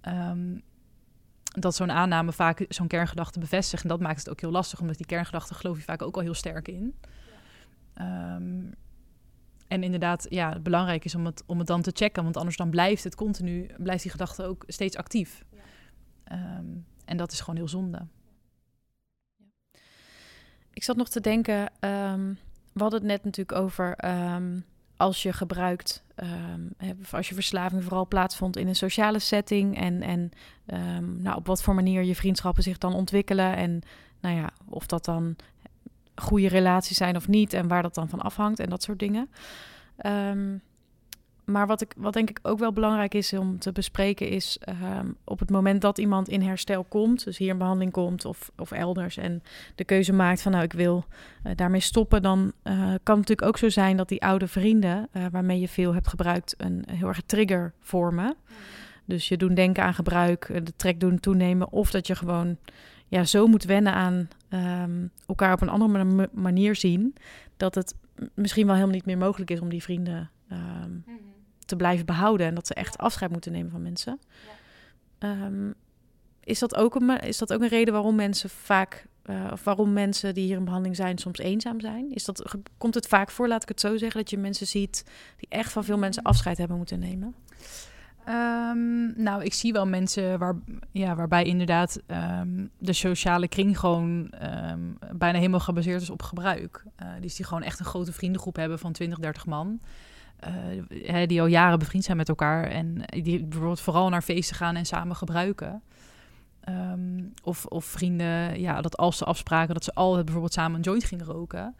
Ehm, 0.00 0.58
dat 1.60 1.74
zo'n 1.74 1.90
aanname 1.92 2.32
vaak 2.32 2.66
zo'n 2.68 2.86
kerngedachte 2.86 3.38
bevestigt. 3.38 3.82
En 3.82 3.88
dat 3.88 4.00
maakt 4.00 4.18
het 4.18 4.30
ook 4.30 4.40
heel 4.40 4.50
lastig, 4.50 4.80
omdat 4.80 4.96
die 4.96 5.06
kerngedachte 5.06 5.54
geloof 5.54 5.76
je 5.76 5.82
vaak 5.82 6.02
ook 6.02 6.14
al 6.16 6.22
heel 6.22 6.34
sterk 6.34 6.68
in. 6.68 6.94
Ehm, 7.94 8.62
en 9.68 9.82
inderdaad, 9.82 10.26
ja, 10.28 10.52
het 10.52 10.62
belangrijk 10.62 11.04
is 11.04 11.14
om 11.14 11.26
het, 11.26 11.42
om 11.46 11.58
het 11.58 11.66
dan 11.66 11.82
te 11.82 11.90
checken, 11.94 12.22
want 12.22 12.36
anders 12.36 12.56
dan 12.56 12.70
blijft 12.70 13.04
het 13.04 13.14
continu, 13.14 13.66
blijft 13.76 14.02
die 14.02 14.10
gedachte 14.10 14.44
ook 14.44 14.64
steeds 14.66 14.96
actief. 14.96 15.44
Ehm, 16.24 16.66
en 17.04 17.16
dat 17.16 17.32
is 17.32 17.40
gewoon 17.40 17.56
heel 17.56 17.68
zonde. 17.68 18.06
Ik 20.72 20.82
zat 20.82 20.96
nog 20.96 21.08
te 21.08 21.20
denken, 21.20 21.70
ehm, 21.80 22.34
we 22.72 22.80
hadden 22.80 23.00
het 23.00 23.08
net 23.08 23.24
natuurlijk 23.24 23.58
over 23.58 23.96
als 24.96 25.22
je 25.22 25.32
gebruikt, 25.32 26.02
of 27.00 27.14
als 27.14 27.28
je 27.28 27.34
verslaving 27.34 27.82
vooral 27.82 28.06
plaatsvond 28.06 28.56
in 28.56 28.68
een 28.68 28.76
sociale 28.76 29.18
setting 29.18 29.78
en, 29.78 30.02
en 30.02 30.30
ehm, 30.66 31.22
nou, 31.22 31.36
op 31.36 31.46
wat 31.46 31.62
voor 31.62 31.74
manier 31.74 32.02
je 32.02 32.14
vriendschappen 32.14 32.62
zich 32.62 32.78
dan 32.78 32.94
ontwikkelen 32.94 33.56
en 33.56 33.82
nou 34.20 34.36
ja, 34.36 34.50
of 34.68 34.86
dat 34.86 35.04
dan 35.04 35.36
goede 36.14 36.48
relaties 36.48 36.96
zijn 36.96 37.16
of 37.16 37.28
niet 37.28 37.52
en 37.52 37.68
waar 37.68 37.82
dat 37.82 37.94
dan 37.94 38.08
van 38.08 38.20
afhangt 38.20 38.60
en 38.60 38.68
dat 38.68 38.82
soort 38.82 38.98
dingen. 38.98 39.30
Ehm, 39.96 40.56
maar 41.44 41.66
wat, 41.66 41.80
ik, 41.80 41.92
wat 41.96 42.12
denk 42.12 42.30
ik 42.30 42.38
ook 42.42 42.58
wel 42.58 42.72
belangrijk 42.72 43.14
is 43.14 43.32
om 43.32 43.58
te 43.58 43.72
bespreken 43.72 44.28
is 44.28 44.58
ehm, 44.60 45.08
op 45.24 45.38
het 45.38 45.50
moment 45.50 45.80
dat 45.80 45.98
iemand 45.98 46.28
in 46.28 46.42
herstel 46.42 46.84
komt, 46.84 47.24
dus 47.24 47.38
hier 47.38 47.48
in 47.48 47.58
behandeling 47.58 47.92
komt 47.92 48.24
of, 48.24 48.50
of 48.56 48.72
elders 48.72 49.16
en 49.16 49.42
de 49.74 49.84
keuze 49.84 50.12
maakt 50.12 50.42
van 50.42 50.52
nou 50.52 50.64
ik 50.64 50.72
wil 50.72 51.04
eh, 51.42 51.52
daarmee 51.56 51.80
stoppen, 51.80 52.22
dan 52.22 52.52
eh, 52.62 52.76
kan 52.78 52.88
het 52.88 53.06
natuurlijk 53.06 53.42
ook 53.48 53.58
zo 53.58 53.68
zijn 53.68 53.96
dat 53.96 54.08
die 54.08 54.22
oude 54.22 54.48
vrienden 54.48 55.08
eh, 55.12 55.26
waarmee 55.30 55.60
je 55.60 55.68
veel 55.68 55.94
hebt 55.94 56.08
gebruikt 56.08 56.54
een 56.56 56.84
heel 56.90 57.08
erg 57.08 57.22
trigger 57.26 57.72
vormen. 57.80 58.36
Dus 59.04 59.28
je 59.28 59.36
doen 59.36 59.54
denken 59.54 59.82
aan 59.82 59.94
gebruik, 59.94 60.46
de 60.64 60.76
trek 60.76 61.00
doen 61.00 61.20
toenemen 61.20 61.72
of 61.72 61.90
dat 61.90 62.06
je 62.06 62.14
gewoon 62.14 62.56
ja, 63.08 63.24
zo 63.24 63.46
moet 63.46 63.64
wennen 63.64 63.92
aan 63.92 64.28
ehm, 64.48 65.06
elkaar 65.26 65.52
op 65.52 65.60
een 65.60 65.68
andere 65.68 66.04
ma- 66.04 66.28
manier 66.32 66.76
zien 66.76 67.14
dat 67.56 67.74
het 67.74 67.94
misschien 68.34 68.66
wel 68.66 68.74
helemaal 68.74 68.94
niet 68.94 69.06
meer 69.06 69.18
mogelijk 69.18 69.50
is 69.50 69.60
om 69.60 69.68
die 69.68 69.82
vrienden 69.82 70.30
ehm, 70.48 70.90
te 71.76 71.82
blijven 71.82 72.06
behouden 72.06 72.46
en 72.46 72.54
dat 72.54 72.66
ze 72.66 72.74
echt 72.74 72.98
afscheid 72.98 73.30
moeten 73.30 73.52
nemen 73.52 73.70
van 73.70 73.82
mensen. 73.82 74.18
Ehm, 75.18 75.70
is, 76.44 76.58
dat 76.58 76.74
ook 76.76 76.94
een, 76.94 77.20
is 77.20 77.38
dat 77.38 77.52
ook 77.52 77.60
een 77.60 77.68
reden 77.68 77.94
waarom 77.94 78.14
mensen 78.14 78.50
vaak, 78.50 79.06
eh, 79.22 79.48
of 79.52 79.64
waarom 79.64 79.92
mensen 79.92 80.34
die 80.34 80.44
hier 80.44 80.56
in 80.56 80.64
behandeling 80.64 80.96
zijn, 80.96 81.18
soms 81.18 81.38
eenzaam 81.38 81.80
zijn? 81.80 82.12
Is 82.12 82.24
dat, 82.24 82.54
komt 82.78 82.94
het 82.94 83.06
vaak 83.06 83.30
voor, 83.30 83.48
laat 83.48 83.62
ik 83.62 83.68
het 83.68 83.80
zo 83.80 83.96
zeggen, 83.96 84.20
dat 84.20 84.30
je 84.30 84.38
mensen 84.38 84.66
ziet 84.66 85.04
die 85.36 85.48
echt 85.48 85.72
van 85.72 85.84
veel 85.84 85.98
mensen 85.98 86.22
afscheid 86.22 86.58
hebben 86.58 86.76
moeten 86.76 86.98
nemen? 86.98 87.34
Ehm, 88.24 89.22
nou, 89.22 89.42
ik 89.42 89.54
zie 89.54 89.72
wel 89.72 89.86
mensen 89.86 90.38
waar, 90.38 90.54
ja, 90.90 91.14
waarbij 91.14 91.44
inderdaad 91.44 92.00
ehm, 92.06 92.66
de 92.78 92.92
sociale 92.92 93.48
kring 93.48 93.78
gewoon 93.78 94.32
bijna 95.16 95.38
helemaal 95.38 95.60
gebaseerd 95.60 96.02
is 96.02 96.10
op 96.10 96.22
gebruik. 96.22 96.84
Eh, 96.96 97.08
dus 97.20 97.34
die 97.34 97.46
gewoon 97.46 97.62
echt 97.62 97.78
een 97.78 97.84
grote 97.84 98.12
vriendengroep 98.12 98.56
hebben 98.56 98.78
van 98.78 98.92
20, 98.92 99.18
30 99.18 99.46
man. 99.46 99.80
Eh, 100.44 101.26
die 101.26 101.40
al 101.40 101.46
jaren 101.46 101.78
bevriend 101.78 102.04
zijn 102.04 102.16
met 102.16 102.28
elkaar 102.28 102.64
en 102.64 103.02
die 103.06 103.44
bijvoorbeeld 103.44 103.80
vooral 103.80 104.08
naar 104.08 104.22
feesten 104.22 104.56
gaan 104.56 104.76
en 104.76 104.86
samen 104.86 105.16
gebruiken. 105.16 105.82
Ehm, 106.60 107.22
of, 107.42 107.66
of 107.66 107.84
vrienden, 107.84 108.60
ja, 108.60 108.80
dat 108.80 108.96
als 108.96 109.16
ze 109.16 109.24
afspraken 109.24 109.74
dat 109.74 109.84
ze 109.84 109.94
altijd 109.94 110.24
bijvoorbeeld 110.24 110.52
samen 110.52 110.76
een 110.76 110.82
joint 110.82 111.04
gingen 111.04 111.24
roken. 111.24 111.74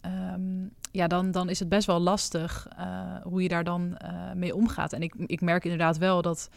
Ehm, 0.00 0.66
ja, 0.90 1.06
dan, 1.06 1.30
dan 1.30 1.48
is 1.48 1.58
het 1.58 1.68
best 1.68 1.86
wel 1.86 2.00
lastig 2.00 2.68
eh, 2.76 3.16
hoe 3.22 3.42
je 3.42 3.48
daar 3.48 3.64
dan 3.64 3.96
eh, 3.96 4.32
mee 4.34 4.54
omgaat. 4.54 4.92
En 4.92 5.02
ik, 5.02 5.14
ik 5.26 5.40
merk 5.40 5.64
inderdaad 5.64 5.98
wel 5.98 6.22
dat, 6.22 6.50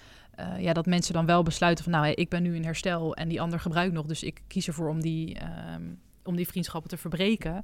ja, 0.60 0.74
dat 0.74 0.86
mensen 0.86 1.14
dan 1.14 1.26
wel 1.26 1.44
besluiten 1.44 1.84
van... 1.84 1.94
nou, 1.94 2.08
ik 2.08 2.30
ben 2.30 2.44
nu 2.44 2.56
in 2.56 2.64
herstel 2.64 3.16
en 3.16 3.28
die 3.28 3.42
ander 3.42 3.60
gebruikt 3.60 3.94
nog... 3.94 4.06
dus 4.06 4.24
ik 4.24 4.42
kies 4.48 4.68
ervoor 4.68 4.90
om 4.90 5.02
die, 5.02 5.40
ehm, 5.40 5.84
om 6.24 6.36
die 6.36 6.48
vriendschappen 6.48 6.90
te 6.90 6.98
verbreken. 6.98 7.64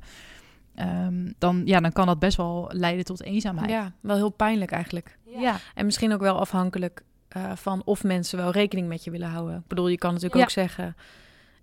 Ehm, 0.75 1.31
dan, 1.37 1.61
ja, 1.65 1.79
dan 1.79 1.91
kan 1.91 2.05
dat 2.05 2.19
best 2.19 2.37
wel 2.37 2.69
leiden 2.73 3.05
tot 3.05 3.23
eenzaamheid. 3.23 3.69
Ja, 3.69 3.91
wel 3.99 4.15
heel 4.15 4.29
pijnlijk 4.29 4.71
eigenlijk. 4.71 5.17
ja. 5.25 5.57
En 5.75 5.85
misschien 5.85 6.13
ook 6.13 6.19
wel 6.21 6.39
afhankelijk 6.39 7.03
eh, 7.27 7.51
van 7.55 7.81
of 7.85 8.03
mensen 8.03 8.37
wel 8.37 8.51
rekening 8.51 8.87
met 8.87 9.03
je 9.03 9.11
willen 9.11 9.29
houden. 9.29 9.55
Ik 9.57 9.67
bedoel, 9.67 9.87
je 9.87 9.97
kan 9.97 10.09
natuurlijk 10.13 10.37
Ja. 10.39 10.43
ook 10.43 10.49
zeggen... 10.49 10.95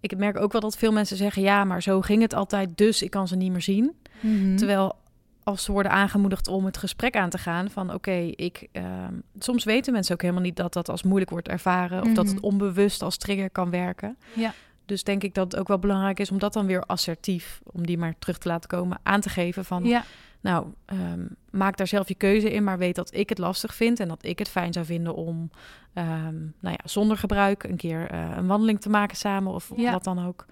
Ik 0.01 0.17
merk 0.17 0.37
ook 0.41 0.53
wel 0.53 0.61
dat 0.61 0.77
veel 0.77 0.93
mensen 0.93 1.17
zeggen... 1.17 1.43
ja, 1.43 1.65
maar 1.65 1.83
zo 1.83 2.01
ging 2.01 2.23
het 2.23 2.35
altijd, 2.35 2.77
dus 2.77 3.03
ik 3.03 3.11
kan 3.11 3.29
ze 3.29 3.37
niet 3.37 3.53
meer 3.53 3.63
zien. 3.63 3.97
Mhm. 4.21 4.57
Terwijl 4.57 4.97
als 5.43 5.65
ze 5.65 5.73
worden 5.73 5.93
aangemoedigd 5.93 6.49
om 6.49 6.65
het 6.65 6.77
gesprek 6.77 7.17
aan 7.17 7.31
te 7.31 7.39
gaan 7.39 7.71
van 7.71 7.95
oké, 7.95 8.13
ik 8.35 8.69
ehm, 8.73 9.15
soms 9.39 9.65
weten 9.65 9.93
mensen 9.93 10.15
ook 10.15 10.21
helemaal 10.23 10.43
niet 10.43 10.57
dat 10.57 10.73
dat 10.73 10.89
als 10.89 11.03
moeilijk 11.03 11.31
wordt 11.31 11.49
ervaren 11.49 12.03
of 12.03 12.13
dat 12.13 12.27
het 12.27 12.35
Mhm. 12.37 12.45
onbewust 12.45 13.03
als 13.03 13.17
trigger 13.17 13.51
kan 13.51 13.71
werken. 13.71 14.19
Ja. 14.35 14.53
Dus 14.89 15.05
denk 15.05 15.23
ik 15.23 15.35
dat 15.35 15.53
het 15.53 15.61
ook 15.61 15.69
wel 15.69 15.79
belangrijk 15.79 16.21
is 16.21 16.31
om 16.31 16.39
dat 16.39 16.53
dan 16.53 16.67
weer 16.67 16.83
assertief, 16.83 17.61
om 17.73 17.87
die 17.87 17.99
maar 17.99 18.15
terug 18.19 18.39
te 18.39 18.49
laten 18.49 18.69
komen, 18.69 18.99
aan 19.03 19.21
te 19.21 19.29
geven 19.29 19.65
van 19.65 19.85
ja. 19.85 20.05
nou, 20.41 20.67
ehm, 20.85 21.27
maak 21.51 21.77
daar 21.77 21.87
zelf 21.87 22.09
je 22.09 22.15
keuze 22.15 22.51
in, 22.53 22.65
maar 22.65 22.79
weet 22.79 22.95
dat 22.95 23.15
ik 23.15 23.29
het 23.29 23.39
lastig 23.39 23.75
vind 23.75 24.01
en 24.01 24.09
dat 24.09 24.25
ik 24.25 24.39
het 24.39 24.49
fijn 24.49 24.73
zou 24.73 24.85
vinden 24.87 25.15
om 25.15 25.51
ehm, 25.93 26.35
nou 26.61 26.77
ja, 26.79 26.79
zonder 26.85 27.17
gebruik 27.17 27.63
een 27.65 27.77
keer 27.77 28.11
eh, 28.11 28.31
een 28.37 28.47
wandeling 28.47 28.81
te 28.81 28.89
maken 28.89 29.17
samen 29.17 29.53
of 29.53 29.73
Ja. 29.77 29.93
wat 29.93 30.05
dan 30.05 30.27
ook. 30.27 30.47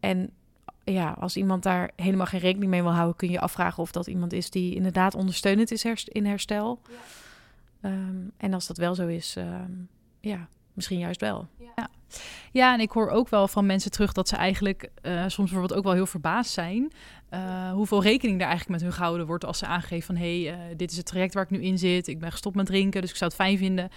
En 0.00 0.30
ja, 0.84 1.10
als 1.20 1.36
iemand 1.36 1.62
daar 1.62 1.90
helemaal 1.96 2.26
geen 2.26 2.40
rekening 2.40 2.70
mee 2.70 2.82
wil 2.82 2.92
houden, 2.94 3.16
kun 3.16 3.26
je 3.28 3.32
je 3.34 3.40
afvragen 3.40 3.82
of 3.82 3.92
dat 3.92 4.06
iemand 4.06 4.32
is 4.32 4.50
die 4.50 4.74
inderdaad 4.74 5.14
ondersteunend 5.14 5.70
is 5.70 5.82
herst- 5.82 6.08
in 6.08 6.26
herstel. 6.26 6.80
Ehm, 7.80 8.16
en 8.36 8.54
als 8.54 8.66
dat 8.66 8.76
wel 8.76 8.94
zo 8.94 9.06
is, 9.06 9.36
ehm, 9.36 9.70
ja, 10.20 10.48
misschien 10.72 10.98
juist 10.98 11.20
wel. 11.20 11.46
Ja. 11.76 11.88
Ja, 12.52 12.74
en 12.74 12.80
ik 12.80 12.90
hoor 12.90 13.08
ook 13.08 13.28
wel 13.28 13.48
van 13.48 13.66
mensen 13.66 13.90
terug 13.90 14.12
dat 14.12 14.28
ze 14.28 14.36
eigenlijk 14.36 14.90
uh, 15.02 15.20
soms 15.20 15.50
bijvoorbeeld 15.50 15.74
ook 15.74 15.84
wel 15.84 15.92
heel 15.92 16.06
verbaasd 16.06 16.52
zijn. 16.52 16.92
Uh, 17.30 17.72
hoeveel 17.72 18.02
rekening 18.02 18.38
daar 18.38 18.48
eigenlijk 18.48 18.80
met 18.80 18.90
hun 18.90 18.98
gehouden 18.98 19.26
wordt 19.26 19.44
als 19.44 19.58
ze 19.58 19.66
aangeven 19.66 20.06
van 20.06 20.16
hé, 20.16 20.42
hey, 20.42 20.54
uh, 20.54 20.76
dit 20.76 20.90
is 20.90 20.96
het 20.96 21.06
traject 21.06 21.34
waar 21.34 21.42
ik 21.42 21.50
nu 21.50 21.62
in 21.62 21.78
zit. 21.78 22.06
Ik 22.06 22.18
ben 22.18 22.30
gestopt 22.30 22.56
met 22.56 22.66
drinken, 22.66 23.00
dus 23.00 23.10
ik 23.10 23.16
zou 23.16 23.30
het 23.30 23.40
fijn 23.40 23.58
vinden 23.58 23.90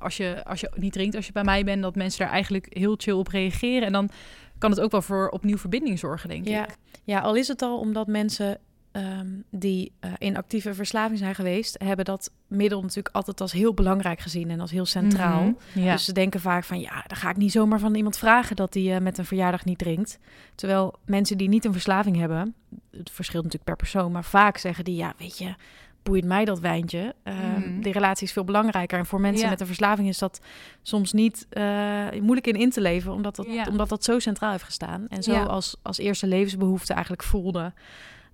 als, 0.00 0.16
je, 0.16 0.44
als 0.44 0.60
je 0.60 0.70
niet 0.74 0.92
drinkt 0.92 1.16
als 1.16 1.26
je 1.26 1.32
bij 1.32 1.44
mij 1.44 1.64
bent, 1.64 1.82
dat 1.82 1.94
mensen 1.94 2.20
daar 2.20 2.32
eigenlijk 2.32 2.66
heel 2.70 2.94
chill 2.96 3.14
op 3.14 3.28
reageren. 3.28 3.86
En 3.86 3.92
dan 3.92 4.10
kan 4.58 4.70
het 4.70 4.80
ook 4.80 4.90
wel 4.90 5.02
voor 5.02 5.28
opnieuw 5.28 5.58
verbinding 5.58 5.98
zorgen, 5.98 6.28
denk 6.28 6.48
ja. 6.48 6.64
ik. 6.64 6.76
Ja, 7.04 7.20
al 7.20 7.34
is 7.34 7.48
het 7.48 7.62
al 7.62 7.78
omdat 7.78 8.06
mensen 8.06 8.58
um, 8.92 9.44
die 9.50 9.92
uh, 10.00 10.12
in 10.18 10.36
actieve 10.36 10.74
verslaving 10.74 11.18
zijn 11.18 11.34
geweest, 11.34 11.76
hebben 11.84 12.04
dat 12.04 12.30
middel 12.46 12.80
natuurlijk 12.82 13.14
altijd 13.14 13.40
als 13.40 13.52
heel 13.52 13.74
belangrijk 13.74 14.20
gezien 14.20 14.50
en 14.50 14.60
als 14.60 14.70
heel 14.70 14.86
centraal. 14.86 15.42
Mm 15.42 15.58
-hmm, 15.72 15.82
ja. 15.82 15.92
Dus 15.92 16.04
ze 16.04 16.12
denken 16.12 16.40
vaak 16.40 16.64
van 16.64 16.80
ja, 16.80 17.04
dan 17.06 17.16
ga 17.16 17.30
ik 17.30 17.36
niet 17.36 17.52
zomaar 17.52 17.78
van 17.78 17.94
iemand 17.94 18.18
vragen 18.18 18.56
dat 18.56 18.74
hij 18.74 18.82
uh, 18.82 18.98
met 18.98 19.18
een 19.18 19.24
verjaardag 19.24 19.64
niet 19.64 19.78
drinkt. 19.78 20.18
Terwijl 20.54 20.94
mensen 21.04 21.38
die 21.38 21.48
niet 21.48 21.64
een 21.64 21.72
verslaving 21.72 22.16
hebben, 22.16 22.54
het 22.90 23.10
verschilt 23.10 23.44
natuurlijk 23.44 23.70
per 23.70 23.88
persoon, 23.88 24.12
maar 24.12 24.24
vaak 24.24 24.58
zeggen 24.58 24.84
die 24.84 24.96
ja, 24.96 25.14
weet 25.18 25.38
je, 25.38 25.54
boeit 26.02 26.24
mij 26.24 26.44
dat 26.44 26.60
wijntje. 26.60 27.14
Uh, 27.24 27.34
mm 27.34 27.62
-hmm. 27.62 27.82
De 27.82 27.92
relatie 27.92 28.26
is 28.26 28.32
veel 28.32 28.44
belangrijker. 28.44 28.98
En 28.98 29.06
voor 29.06 29.20
mensen 29.20 29.44
ja. 29.44 29.50
met 29.50 29.60
een 29.60 29.66
verslaving 29.66 30.08
is 30.08 30.18
dat 30.18 30.40
soms 30.82 31.12
niet 31.12 31.46
uh, 31.52 32.10
moeilijk 32.20 32.46
in 32.46 32.54
in 32.54 32.70
te 32.70 32.80
leven, 32.80 33.12
omdat 33.12 33.36
dat, 33.36 33.46
ja. 33.48 33.66
omdat 33.70 33.88
dat 33.88 34.04
zo 34.04 34.18
centraal 34.18 34.50
heeft 34.50 34.62
gestaan. 34.62 35.06
En 35.08 35.22
zo 35.22 35.32
ja. 35.32 35.42
als, 35.42 35.76
als 35.82 35.98
eerste 35.98 36.26
levensbehoefte 36.26 36.92
eigenlijk 36.92 37.22
voelde 37.22 37.72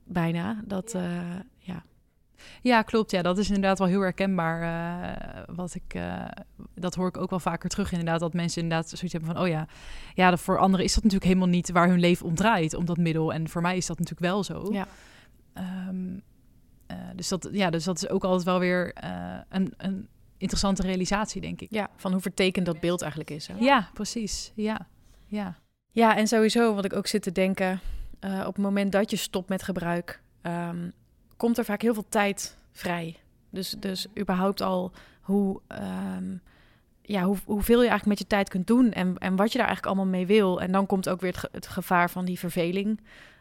bijna. 0.05 0.63
Dat, 0.65 0.93
ja. 0.93 1.01
Uh, 1.01 1.41
ja. 1.59 1.85
Ja, 2.63 2.83
klopt. 2.83 3.11
Ja, 3.11 3.23
dat 3.23 3.39
is 3.39 3.47
inderdaad 3.47 3.79
wel 3.79 3.89
heel 3.89 4.01
herkenbaar. 4.01 4.63
Uh, 4.63 5.43
wat 5.55 5.75
ik, 5.75 5.95
uh, 5.95 6.25
dat 6.75 6.95
hoor 6.95 7.09
ik 7.09 7.17
ook 7.17 7.31
wel 7.31 7.41
vaker 7.41 7.69
terug. 7.69 7.91
Inderdaad, 7.91 8.21
dat 8.21 8.35
mensen 8.35 8.63
inderdaad 8.63 8.89
zoiets 8.89 9.13
hebben 9.13 9.35
van: 9.35 9.43
oh 9.43 9.49
ja, 9.49 9.67
ja, 10.15 10.37
voor 10.37 10.59
anderen 10.59 10.85
is 10.85 10.95
dat 10.95 11.03
natuurlijk 11.03 11.31
helemaal 11.31 11.55
niet 11.55 11.71
waar 11.71 11.89
hun 11.89 12.01
leven 12.01 12.27
om 12.27 12.35
draait, 12.35 12.75
om 12.75 12.85
dat 12.85 12.97
middel. 12.97 13.33
En 13.33 13.49
voor 13.49 13.63
mij 13.63 13.77
is 13.77 13.87
dat 13.87 13.99
natuurlijk 13.99 14.27
wel 14.27 14.45
zo. 14.45 14.73
Ja. 14.73 14.87
Um, 15.89 16.23
uh, 16.91 16.97
dus, 17.17 17.29
dat, 17.29 17.49
ja, 17.53 17.71
dus 17.71 17.85
dat 17.85 17.97
is 17.97 18.09
ook 18.09 18.25
altijd 18.25 18.45
wel 18.45 18.59
weer 18.59 18.93
een, 19.49 19.75
een 19.77 20.09
interessante 20.39 20.83
realisatie, 20.83 21.41
denk 21.41 21.61
ik. 21.61 21.71
Ja, 21.71 21.91
van 21.97 22.13
hoe 22.13 22.21
vertekend 22.21 22.67
dat 22.67 22.81
beeld 22.81 23.01
eigenlijk 23.01 23.31
is. 23.31 23.47
Hè? 23.47 23.55
Ja, 23.59 23.91
precies. 23.93 24.53
Ja. 24.55 24.87
Ja. 25.27 25.59
ja, 25.91 26.17
en 26.17 26.27
sowieso 26.27 26.75
wat 26.75 26.85
ik 26.85 26.93
ook 26.93 27.07
zit 27.07 27.23
te 27.23 27.33
denken. 27.33 27.81
Uh, 28.21 28.41
op 28.47 28.55
het 28.55 28.65
moment 28.65 28.93
dat 28.93 29.11
je 29.11 29.17
stopt 29.17 29.49
met 29.49 29.63
gebruik, 29.63 30.23
um, 30.43 30.93
komt 31.37 31.59
er 31.59 31.65
vaak 31.65 31.83
heel 31.83 31.95
veel 31.95 32.09
tijd 32.09 32.59
vrij. 32.73 33.17
Dus, 33.51 33.71
dus 33.71 34.07
überhaupt 34.19 34.61
al 34.61 34.93
hoe, 35.21 35.61
um, 36.17 36.41
ja, 37.03 37.23
hoe, 37.23 37.37
hoeveel 37.45 37.83
je 37.83 37.89
eigenlijk 37.89 38.07
met 38.07 38.19
je 38.19 38.37
tijd 38.37 38.49
kunt 38.49 38.67
doen 38.67 38.93
en, 38.93 39.19
en 39.19 39.37
wat 39.37 39.53
je 39.53 39.59
daar 39.59 39.67
eigenlijk 39.67 39.97
allemaal 39.97 40.13
mee 40.13 40.27
wil. 40.27 40.61
En 40.61 40.73
dan 40.73 40.87
komt 40.87 41.09
ook 41.09 41.21
weer 41.21 41.31
het, 41.31 41.41
ge 41.41 41.49
het 41.53 41.67
gevaar 41.67 42.11
van 42.11 42.25
die 42.25 42.39
verveling 42.39 43.01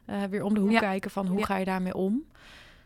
uh, 0.09 0.23
weer 0.23 0.43
om 0.43 0.53
de 0.53 0.59
hoek 0.59 0.71
ja. 0.71 0.79
kijken 0.79 1.11
van 1.11 1.27
hoe 1.27 1.39
ja. 1.39 1.45
ga 1.45 1.57
je 1.57 1.65
daarmee 1.65 1.95
om. 1.95 2.23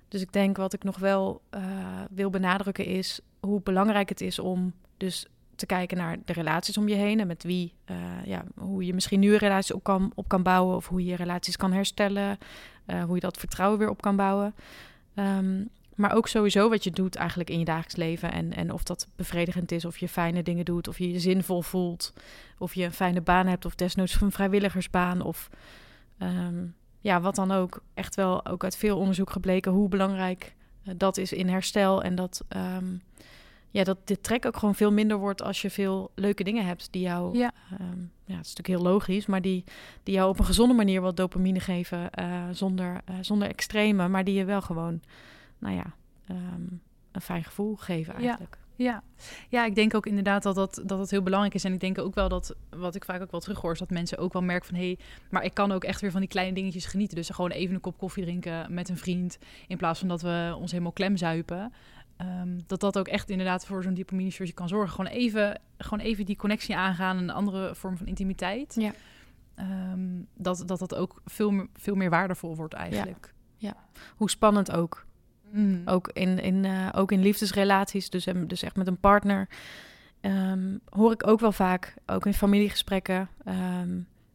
Dus 0.08 0.22
ik 0.22 0.34
denk 0.34 0.58
wat 0.58 0.74
ik 0.74 0.84
nog 0.84 0.98
wel 0.98 1.42
uh, 1.56 1.62
wil 2.10 2.30
benadrukken 2.30 2.86
is 2.86 3.20
hoe 3.40 3.62
belangrijk 3.62 4.10
het 4.10 4.22
is 4.22 4.40
om 4.40 4.74
dus 4.98 5.28
te 5.58 5.66
kijken 5.66 5.98
naar 5.98 6.18
de 6.26 6.34
relaties 6.34 6.78
om 6.78 6.88
je 6.88 6.96
heen 6.96 7.20
en 7.20 7.28
met 7.28 7.44
wie, 7.44 7.74
uh, 7.86 7.98
ja, 8.26 8.44
hoe 8.56 8.86
je 8.86 8.94
misschien 8.94 9.20
nu 9.20 9.32
een 9.32 9.38
relatie 9.38 9.76
op 9.76 9.84
kan, 9.84 10.12
op 10.16 10.28
kan 10.28 10.44
bouwen 10.44 10.76
of 10.76 10.88
hoe 10.88 11.06
je 11.06 11.16
relaties 11.16 11.58
kan 11.58 11.74
herstellen, 11.74 12.38
uh, 12.88 13.04
hoe 13.04 13.16
je 13.16 13.22
dat 13.22 13.38
vertrouwen 13.38 13.80
weer 13.80 13.90
op 13.90 14.02
kan 14.02 14.16
bouwen. 14.16 14.56
Um, 15.16 15.70
maar 15.96 16.16
ook 16.16 16.28
sowieso 16.28 16.70
wat 16.70 16.84
je 16.84 16.92
doet 16.92 17.16
eigenlijk 17.16 17.50
in 17.50 17.60
je 17.60 17.66
dagelijks 17.66 17.96
leven 17.96 18.32
en, 18.32 18.54
en 18.54 18.74
of 18.74 18.84
dat 18.84 19.08
bevredigend 19.16 19.72
is, 19.72 19.86
of 19.86 19.98
je 19.98 20.08
fijne 20.08 20.44
dingen 20.44 20.66
doet, 20.66 20.88
of 20.88 20.98
je 20.98 21.12
je 21.12 21.20
zinvol 21.20 21.62
voelt, 21.62 22.14
of 22.58 22.74
je 22.74 22.84
een 22.84 22.92
fijne 22.92 23.22
baan 23.22 23.48
hebt 23.48 23.66
of 23.66 23.76
desnoods 23.76 24.22
een 24.22 24.32
vrijwilligersbaan 24.32 25.22
of 25.22 25.50
um, 26.20 26.76
ja, 27.00 27.22
wat 27.22 27.36
dan 27.36 27.52
ook. 27.52 27.82
Echt 27.94 28.16
wel 28.16 28.46
ook 28.46 28.64
uit 28.64 28.78
veel 28.78 28.98
onderzoek 28.98 29.30
gebleken 29.30 29.72
hoe 29.72 29.90
belangrijk 29.90 30.56
uh, 30.84 30.94
dat 30.98 31.18
is 31.18 31.34
in 31.34 31.48
herstel 31.48 32.04
en 32.04 32.16
dat... 32.16 32.46
Um, 32.56 33.02
ja, 33.78 33.84
dat 33.84 33.98
dit 34.04 34.24
trek 34.24 34.46
ook 34.46 34.58
gewoon 34.58 34.76
veel 34.76 34.92
minder 34.92 35.18
wordt 35.18 35.42
als 35.42 35.62
je 35.62 35.70
veel 35.70 36.12
leuke 36.16 36.44
dingen 36.44 36.66
hebt 36.66 36.88
die 36.92 37.02
jou, 37.02 37.38
ja, 37.38 37.52
um, 37.72 38.12
ja 38.26 38.36
het 38.36 38.46
is 38.46 38.54
natuurlijk 38.56 38.68
heel 38.68 38.92
logisch, 38.92 39.26
maar 39.26 39.42
die, 39.42 39.64
die 40.04 40.14
jou 40.14 40.30
op 40.30 40.40
een 40.40 40.46
gezonde 40.46 40.74
manier 40.74 41.02
wat 41.02 41.18
dopamine 41.18 41.60
geven 41.60 42.10
uh, 42.20 42.44
zonder, 42.52 43.02
uh, 43.10 43.16
zonder 43.22 43.48
extreme, 43.48 44.08
maar 44.08 44.24
die 44.24 44.36
je 44.36 44.46
wel 44.46 44.62
gewoon, 44.62 45.02
nou 45.58 45.76
ja, 45.76 45.94
um, 46.32 46.82
een 47.12 47.22
fijn 47.22 47.44
gevoel 47.44 47.76
geven 47.76 48.14
eigenlijk. 48.14 48.58
Ja. 48.60 48.66
Ja. 48.78 49.04
ja, 49.50 49.66
ik 49.66 49.76
denk 49.76 49.94
ook 49.94 50.06
inderdaad 50.06 50.44
dat 50.44 50.56
dat, 50.56 50.82
dat 50.86 51.00
het 51.00 51.12
heel 51.12 51.22
belangrijk 51.22 51.54
is. 51.54 51.64
En 51.64 51.74
ik 51.74 51.80
denk 51.80 51.98
ook 51.98 52.16
wel 52.16 52.30
dat, 52.30 52.56
wat 52.70 52.96
ik 52.96 53.06
vaak 53.06 53.22
ook 53.22 53.32
wel 53.32 53.40
terughoor, 53.40 53.72
is 53.72 53.80
dat 53.80 53.90
mensen 53.90 54.18
ook 54.18 54.34
wel 54.34 54.42
merken 54.42 54.68
van... 54.68 54.76
hé, 54.76 54.86
hey, 54.86 54.98
maar 55.30 55.44
ik 55.44 55.54
kan 55.54 55.72
ook 55.72 55.84
echt 55.84 56.02
weer 56.02 56.12
van 56.12 56.20
die 56.20 56.30
kleine 56.30 56.54
dingetjes 56.54 56.86
genieten. 56.86 57.16
Dus 57.16 57.30
gewoon 57.30 57.52
even 57.52 57.76
een 57.76 57.82
kop 57.82 57.98
koffie 57.98 58.24
drinken 58.24 58.74
met 58.74 58.90
een 58.90 58.98
vriend... 58.98 59.38
in 59.68 59.78
plaats 59.78 60.00
van 60.00 60.08
dat 60.08 60.22
we 60.22 60.56
ons 60.60 60.72
helemaal 60.72 60.92
klemzuipen. 60.92 61.74
Um, 62.22 62.60
dat 62.68 62.80
dat 62.80 62.98
ook 62.98 63.08
echt 63.08 63.30
inderdaad 63.30 63.66
voor 63.66 63.84
zo'n 63.84 63.94
dopamine 63.94 64.54
kan 64.54 64.68
zorgen. 64.68 64.96
Gewoon 64.96 65.12
even, 65.12 65.62
gewoon 65.78 66.06
even 66.06 66.26
die 66.26 66.36
connectie 66.36 66.76
aangaan, 66.76 67.18
een 67.18 67.30
andere 67.30 67.76
vorm 67.76 67.98
van 67.98 68.08
intimiteit. 68.08 68.76
Ja. 68.80 68.92
Um, 69.92 70.28
dat, 70.34 70.64
dat 70.66 70.80
dat 70.80 70.96
ook 70.96 71.22
veel, 71.26 71.68
veel 71.74 71.96
meer 71.96 72.10
waardevol 72.10 72.56
wordt 72.56 72.74
eigenlijk. 72.74 73.34
Ja, 73.58 73.70
ja. 73.70 74.04
hoe 74.16 74.30
spannend 74.30 74.72
ook. 74.72 75.06
Mm. 75.50 75.82
Ook, 75.86 76.10
in, 76.14 76.40
in, 76.40 76.64
uh, 76.64 76.90
ook 76.92 77.12
in 77.12 77.22
liefdesrelaties, 77.22 78.10
dus, 78.10 78.28
dus 78.48 78.64
echt 78.64 78.76
met 78.76 78.88
een 78.88 79.00
partner... 79.00 79.48
Um, 80.22 80.80
hoor 80.90 81.12
ik 81.12 81.28
ook 81.28 81.40
wel 81.40 81.52
vaak, 81.52 81.96
ook 82.06 82.26
in 82.26 82.34
familiegesprekken... 82.34 83.30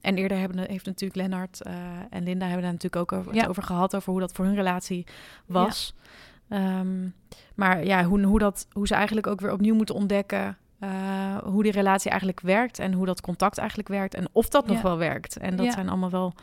En 0.01 0.17
eerder 0.17 0.39
hebben, 0.39 0.59
heeft 0.59 0.87
natuurlijk 0.87 1.21
Lennart 1.21 1.61
uh, 1.67 1.73
en 2.11 2.23
Linda 2.23 2.45
hebben 2.45 2.63
daar 2.63 2.73
natuurlijk 2.73 3.03
ook 3.03 3.13
over, 3.13 3.35
ja. 3.35 3.41
het 3.41 3.49
over 3.49 3.63
gehad, 3.63 3.97
over 3.97 4.11
hoe 4.11 4.21
dat 4.21 4.33
voor 4.33 4.45
hun 4.45 4.55
relatie 4.55 5.07
was. 5.47 5.95
Ja. 5.97 6.11
Um, 6.53 7.15
maar 7.55 7.85
ja, 7.85 8.05
hoe, 8.05 8.23
hoe, 8.23 8.39
dat, 8.39 8.67
hoe 8.73 8.87
ze 8.87 8.95
eigenlijk 8.95 9.27
ook 9.27 9.41
weer 9.41 9.53
opnieuw 9.53 9.75
moeten 9.75 9.95
ontdekken 9.95 10.57
uh, 10.85 11.37
hoe 11.39 11.63
die 11.63 11.73
relatie 11.73 12.11
eigenlijk 12.11 12.41
werkt 12.41 12.79
en 12.79 12.93
hoe 12.93 13.07
dat 13.07 13.21
contact 13.21 13.59
eigenlijk 13.59 13.89
werkt 13.89 14.15
en 14.15 14.29
of 14.33 14.49
dat 14.49 14.65
ja. 14.67 14.73
nog 14.73 14.83
wel 14.83 14.99
werkt. 14.99 15.37
En 15.37 15.57
dat 15.57 15.67
ja. 15.67 15.73
zijn 15.73 15.89
allemaal 15.89 16.11
wel 16.11 16.35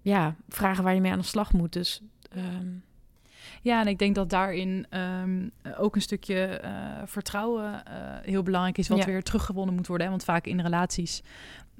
ja, 0.00 0.34
vragen 0.48 0.84
waar 0.84 0.94
je 0.94 1.00
mee 1.00 1.12
aan 1.12 1.18
de 1.18 1.24
slag 1.24 1.52
moet. 1.52 1.72
Dus 1.72 2.02
um... 2.36 2.82
ja, 3.62 3.80
en 3.80 3.86
ik 3.86 3.98
denk 3.98 4.14
dat 4.14 4.30
daarin 4.30 4.86
um, 5.22 5.50
ook 5.76 5.94
een 5.94 6.02
stukje 6.02 6.60
uh, 6.64 6.70
vertrouwen 7.04 7.64
uh, 7.64 7.92
heel 8.22 8.42
belangrijk 8.42 8.78
is, 8.78 8.88
wat 8.88 8.98
ja. 8.98 9.04
weer 9.04 9.22
teruggewonnen 9.22 9.74
moet 9.74 9.86
worden. 9.86 10.06
Hè? 10.06 10.12
Want 10.12 10.24
vaak 10.24 10.46
in 10.46 10.60
relaties 10.60 11.22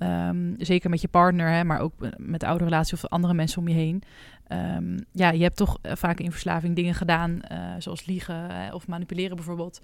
Um, 0.00 0.54
zeker 0.58 0.90
met 0.90 1.00
je 1.00 1.08
partner, 1.08 1.50
hè, 1.50 1.64
maar 1.64 1.80
ook 1.80 1.92
met 2.16 2.44
oude 2.44 2.64
relaties 2.64 2.92
of 2.92 3.10
andere 3.10 3.34
mensen 3.34 3.60
om 3.60 3.68
je 3.68 3.74
heen. 3.74 4.02
Um, 4.48 5.04
ja, 5.12 5.30
je 5.30 5.42
hebt 5.42 5.56
toch 5.56 5.78
vaak 5.82 6.20
in 6.20 6.30
verslaving 6.30 6.76
dingen 6.76 6.94
gedaan, 6.94 7.40
uh, 7.52 7.74
zoals 7.78 8.06
liegen 8.06 8.74
of 8.74 8.86
manipuleren 8.86 9.36
bijvoorbeeld, 9.36 9.80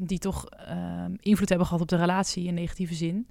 die 0.00 0.18
toch 0.18 0.48
invloed 1.20 1.48
hebben 1.48 1.66
gehad 1.66 1.82
op 1.82 1.88
de 1.88 1.96
relatie 1.96 2.46
in 2.46 2.54
negatieve 2.54 2.94
zin. 2.94 3.26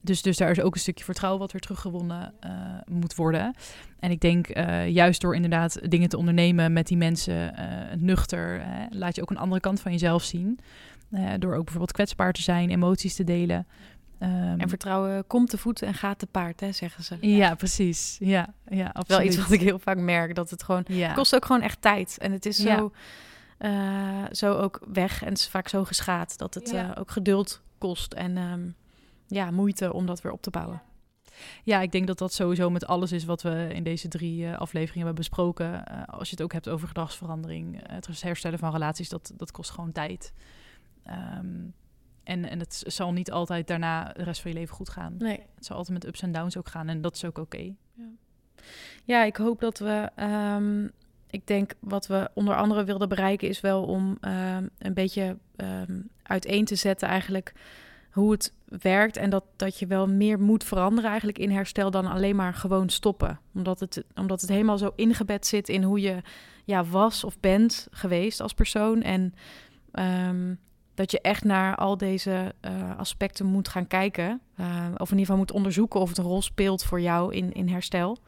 Dus, 0.00 0.22
dus 0.22 0.36
daar 0.36 0.50
is 0.50 0.60
ook 0.60 0.74
een 0.74 0.80
stukje 0.80 1.04
vertrouwen 1.04 1.40
wat 1.40 1.52
weer 1.52 1.60
teruggewonnen 1.60 2.34
uh, 2.44 2.52
moet 2.86 3.14
worden. 3.14 3.54
En 3.98 4.10
ik 4.10 4.20
denk 4.20 4.56
uh, 4.56 4.88
juist 4.88 5.20
door 5.20 5.34
inderdaad 5.34 5.90
dingen 5.90 6.08
te 6.08 6.16
ondernemen 6.16 6.72
met 6.72 6.86
die 6.86 6.96
mensen, 6.96 7.54
uh, 7.58 7.64
nuchter, 7.96 8.62
laat 8.90 9.14
je 9.14 9.22
ook 9.22 9.30
een 9.30 9.38
andere 9.38 9.60
kant 9.60 9.80
van 9.80 9.92
jezelf 9.92 10.22
zien. 10.22 10.58
Door 11.38 11.54
ook 11.54 11.62
bijvoorbeeld 11.62 11.92
kwetsbaar 11.92 12.32
te 12.32 12.42
zijn, 12.42 12.70
emoties 12.70 13.14
te 13.14 13.24
delen. 13.24 13.66
Um, 14.22 14.60
en 14.60 14.68
vertrouwen 14.68 15.26
komt 15.26 15.50
te 15.50 15.58
voet 15.58 15.82
en 15.82 15.94
gaat 15.94 16.18
te 16.18 16.26
paard, 16.26 16.60
hè, 16.60 16.72
zeggen 16.72 17.04
ze. 17.04 17.16
Ja, 17.20 17.36
ja 17.36 17.54
precies. 17.54 18.16
Ja, 18.20 18.54
ja, 18.68 18.86
absoluut. 18.86 19.08
Wel 19.08 19.22
iets 19.22 19.36
wat 19.36 19.50
ik 19.50 19.60
heel 19.60 19.78
vaak 19.78 19.96
merk, 19.98 20.34
dat 20.34 20.50
het 20.50 20.62
gewoon... 20.62 20.84
Ja. 20.86 21.12
kost 21.12 21.34
ook 21.34 21.44
gewoon 21.44 21.62
echt 21.62 21.80
tijd. 21.80 22.18
En 22.18 22.32
het 22.32 22.46
is 22.46 22.56
zo, 22.56 22.92
ja. 23.58 24.24
uh, 24.24 24.32
zo 24.32 24.54
ook 24.54 24.80
weg 24.92 25.22
en 25.22 25.28
het 25.28 25.38
is 25.38 25.48
vaak 25.48 25.68
zo 25.68 25.84
geschaad... 25.84 26.38
dat 26.38 26.54
het 26.54 26.72
uh, 26.72 26.90
ook 26.98 27.10
geduld 27.10 27.60
kost 27.78 28.12
en 28.12 28.36
um, 28.36 28.74
ja, 29.28 29.50
moeite 29.50 29.92
om 29.92 30.06
dat 30.06 30.20
weer 30.20 30.32
op 30.32 30.42
te 30.42 30.50
bouwen. 30.50 30.82
Ja, 31.64 31.80
ik 31.80 31.92
denk 31.92 32.06
dat 32.06 32.18
dat 32.18 32.32
sowieso 32.32 32.70
met 32.70 32.86
alles 32.86 33.12
is 33.12 33.24
wat 33.24 33.42
we 33.42 33.68
in 33.72 33.82
deze 33.82 34.08
drie 34.08 34.42
uh, 34.42 34.58
afleveringen 34.58 35.06
hebben 35.06 35.14
besproken. 35.14 35.84
Uh, 35.90 36.02
als 36.06 36.28
je 36.28 36.34
het 36.34 36.44
ook 36.44 36.52
hebt 36.52 36.68
over 36.68 36.88
gedragsverandering, 36.88 37.74
uh, 37.74 37.82
het 37.86 38.22
herstellen 38.22 38.58
van 38.58 38.72
relaties, 38.72 39.08
dat, 39.08 39.32
dat 39.36 39.50
kost 39.50 39.70
gewoon 39.70 39.92
tijd. 39.92 40.32
Um, 41.38 41.74
en, 42.24 42.44
en 42.44 42.58
het 42.58 42.82
zal 42.86 43.12
niet 43.12 43.30
altijd 43.30 43.66
daarna 43.66 44.12
de 44.12 44.22
rest 44.22 44.40
van 44.40 44.50
je 44.50 44.56
leven 44.56 44.74
goed 44.74 44.88
gaan. 44.88 45.14
Nee. 45.18 45.40
Het 45.54 45.66
zal 45.66 45.76
altijd 45.76 45.98
met 45.98 46.06
ups 46.06 46.22
en 46.22 46.32
downs 46.32 46.56
ook 46.56 46.68
gaan 46.68 46.88
en 46.88 47.00
dat 47.00 47.14
is 47.14 47.24
ook 47.24 47.38
oké. 47.38 47.56
Okay. 47.56 47.76
Ja. 47.94 48.04
ja, 49.04 49.24
ik 49.24 49.36
hoop 49.36 49.60
dat 49.60 49.78
we... 49.78 50.10
Um, 50.56 50.90
ik 51.30 51.46
denk 51.46 51.74
wat 51.80 52.06
we 52.06 52.30
onder 52.34 52.56
andere 52.56 52.84
wilden 52.84 53.08
bereiken 53.08 53.48
is 53.48 53.60
wel 53.60 53.84
om 53.84 54.18
um, 54.20 54.70
een 54.78 54.94
beetje 54.94 55.36
uiteen 56.22 56.64
te 56.64 56.74
zetten 56.74 57.08
eigenlijk 57.08 57.52
hoe 58.10 58.30
het 58.30 58.52
werkt 58.64 59.16
en 59.16 59.30
dat, 59.30 59.44
dat 59.56 59.78
je 59.78 59.86
wel 59.86 60.06
meer 60.06 60.40
moet 60.40 60.64
veranderen 60.64 61.08
eigenlijk 61.08 61.38
in 61.38 61.50
herstel 61.50 61.90
dan 61.90 62.06
alleen 62.06 62.36
maar 62.36 62.54
gewoon 62.54 62.88
stoppen. 62.88 63.40
Omdat 63.54 63.80
het, 63.80 64.04
omdat 64.14 64.40
het 64.40 64.50
helemaal 64.50 64.78
zo 64.78 64.92
ingebed 64.94 65.46
zit 65.46 65.68
in 65.68 65.82
hoe 65.82 66.00
je 66.00 66.22
ja, 66.64 66.84
was 66.84 67.24
of 67.24 67.40
bent 67.40 67.88
geweest 67.90 68.40
als 68.40 68.54
persoon. 68.54 69.02
En 69.02 69.34
um, 70.28 70.58
dat 70.94 71.10
je 71.10 71.20
echt 71.20 71.44
naar 71.44 71.76
al 71.76 71.96
deze 71.96 72.54
aspecten 72.96 73.46
moet 73.46 73.68
gaan 73.68 73.86
kijken. 73.86 74.40
of 74.96 75.10
in 75.10 75.18
ieder 75.18 75.18
geval 75.18 75.36
moet 75.36 75.52
onderzoeken 75.52 76.00
of 76.00 76.08
het 76.08 76.18
een 76.18 76.24
rol 76.24 76.42
speelt 76.42 76.84
voor 76.84 77.00
jou 77.00 77.34
in, 77.34 77.52
in 77.52 77.68
herstel. 77.68 78.18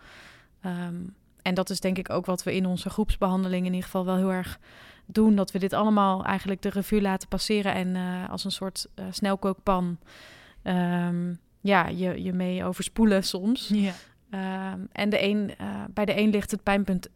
Ehm, 0.60 0.96
en 1.42 1.54
dat 1.54 1.70
is 1.70 1.80
denk 1.80 1.98
ik 1.98 2.10
ook 2.10 2.26
wat 2.26 2.42
we 2.42 2.54
in 2.54 2.66
onze 2.66 2.90
groepsbehandeling 2.90 3.66
in 3.66 3.72
ieder 3.72 3.84
geval 3.84 4.04
wel 4.04 4.16
heel 4.16 4.32
erg 4.32 4.58
doen. 5.14 5.34
Dat 5.34 5.50
we 5.50 5.58
dit 5.58 5.72
allemaal 5.72 6.24
eigenlijk 6.24 6.62
de 6.62 6.68
revue 6.68 7.00
laten 7.00 7.28
passeren 7.28 7.74
en 7.74 7.96
als 8.28 8.44
een 8.44 8.52
soort 8.52 8.88
snelkookpan 9.10 9.98
um, 10.64 11.38
ja, 11.60 11.88
je, 11.88 12.22
je 12.22 12.32
mee 12.32 12.64
overspoelen 12.64 13.24
soms. 13.24 13.68
Ja. 13.68 13.92
Ehm, 14.30 14.80
en 14.92 15.10
de 15.10 15.22
een, 15.22 15.54
uh, 15.60 15.84
bij 15.90 16.04
de 16.04 16.18
een 16.18 16.30
ligt 16.30 16.50
het 16.50 16.62
pijnpunt 16.62 17.08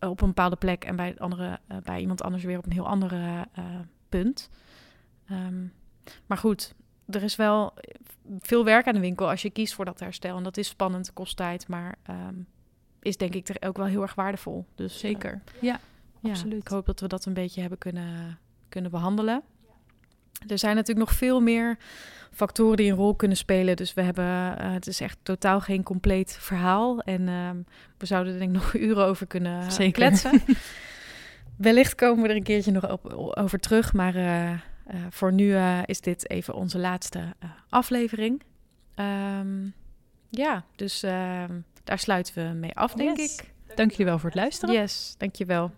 op 0.00 0.20
een 0.20 0.28
bepaalde 0.28 0.56
plek 0.56 0.84
en 0.84 0.96
bij, 0.96 1.08
het 1.08 1.20
andere, 1.20 1.60
bij 1.82 2.00
iemand 2.00 2.22
anders 2.22 2.44
weer 2.44 2.58
op 2.58 2.64
een 2.66 2.72
heel 2.72 2.88
andere 2.88 3.48
punt. 4.08 4.50
Um, 5.30 5.72
maar 6.26 6.38
goed, 6.38 6.74
er 7.06 7.22
is 7.22 7.36
wel 7.36 7.74
veel 8.38 8.64
werk 8.64 8.86
aan 8.86 8.94
de 8.94 9.00
winkel 9.00 9.30
als 9.30 9.42
je 9.42 9.50
kiest 9.50 9.74
voor 9.74 9.84
dat 9.84 10.00
herstel. 10.00 10.36
En 10.36 10.42
dat 10.42 10.56
is 10.56 10.68
spannend, 10.68 11.12
kost 11.12 11.36
tijd, 11.36 11.68
maar 11.68 11.98
is 13.00 13.16
denk 13.16 13.34
ik 13.34 13.48
er 13.48 13.68
ook 13.68 13.76
wel 13.76 13.86
heel 13.86 14.02
erg 14.02 14.14
waardevol. 14.14 14.66
Dus 14.74 14.98
zeker. 14.98 15.42
ja, 15.60 15.80
ja, 16.24 16.30
absoluut. 16.30 16.60
Ik 16.60 16.68
hoop 16.68 16.86
dat 16.86 17.00
we 17.00 17.08
dat 17.08 17.24
een 17.24 17.34
beetje 17.34 17.60
hebben 17.60 17.78
kunnen, 17.78 18.38
kunnen 18.68 18.90
behandelen. 18.90 19.42
Er 20.46 20.58
zijn 20.58 20.76
natuurlijk 20.76 21.06
nog 21.06 21.16
veel 21.16 21.40
meer 21.40 21.78
factoren 22.32 22.76
die 22.76 22.90
een 22.90 22.96
rol 22.96 23.14
kunnen 23.14 23.36
spelen. 23.36 23.76
Dus 23.76 23.94
we 23.94 24.02
hebben, 24.02 24.24
uh, 24.24 24.72
het 24.72 24.86
is 24.86 25.00
echt 25.00 25.18
totaal 25.22 25.60
geen 25.60 25.82
compleet 25.82 26.36
verhaal. 26.40 27.00
En 27.00 27.20
uh, 27.20 27.50
we 27.98 28.06
zouden 28.06 28.32
er 28.32 28.38
denk 28.38 28.54
ik 28.54 28.62
nog 28.62 28.74
uren 28.88 29.04
over 29.04 29.26
kunnen 29.26 29.72
Zeker. 29.72 29.92
kletsen. 29.92 30.42
Wellicht 31.56 31.94
komen 31.94 32.22
we 32.22 32.28
er 32.28 32.36
een 32.36 32.42
keertje 32.42 32.72
nog 32.72 32.90
op, 32.90 33.12
over 33.36 33.58
terug. 33.60 33.92
Maar 33.92 34.16
uh, 34.16 34.50
voor 35.10 35.32
nu 35.32 35.56
is 35.84 36.00
dit 36.00 36.30
even 36.30 36.54
onze 36.54 36.78
laatste 36.78 37.34
aflevering. 37.68 38.42
Um, 38.96 39.74
ja, 40.30 40.64
dus 40.76 41.02
ehm, 41.02 41.60
daar 41.84 41.98
sluiten 41.98 42.34
we 42.34 42.54
mee 42.54 42.74
af, 42.74 42.92
denk 42.92 43.16
yes. 43.16 43.36
ik. 43.36 43.52
Dank 43.74 43.90
jullie 43.90 44.06
wel 44.06 44.18
voor 44.18 44.30
het 44.30 44.38
luisteren. 44.38 44.74
Yes, 44.74 45.14
dank 45.18 45.34
je 45.34 45.44
wel. 45.44 45.70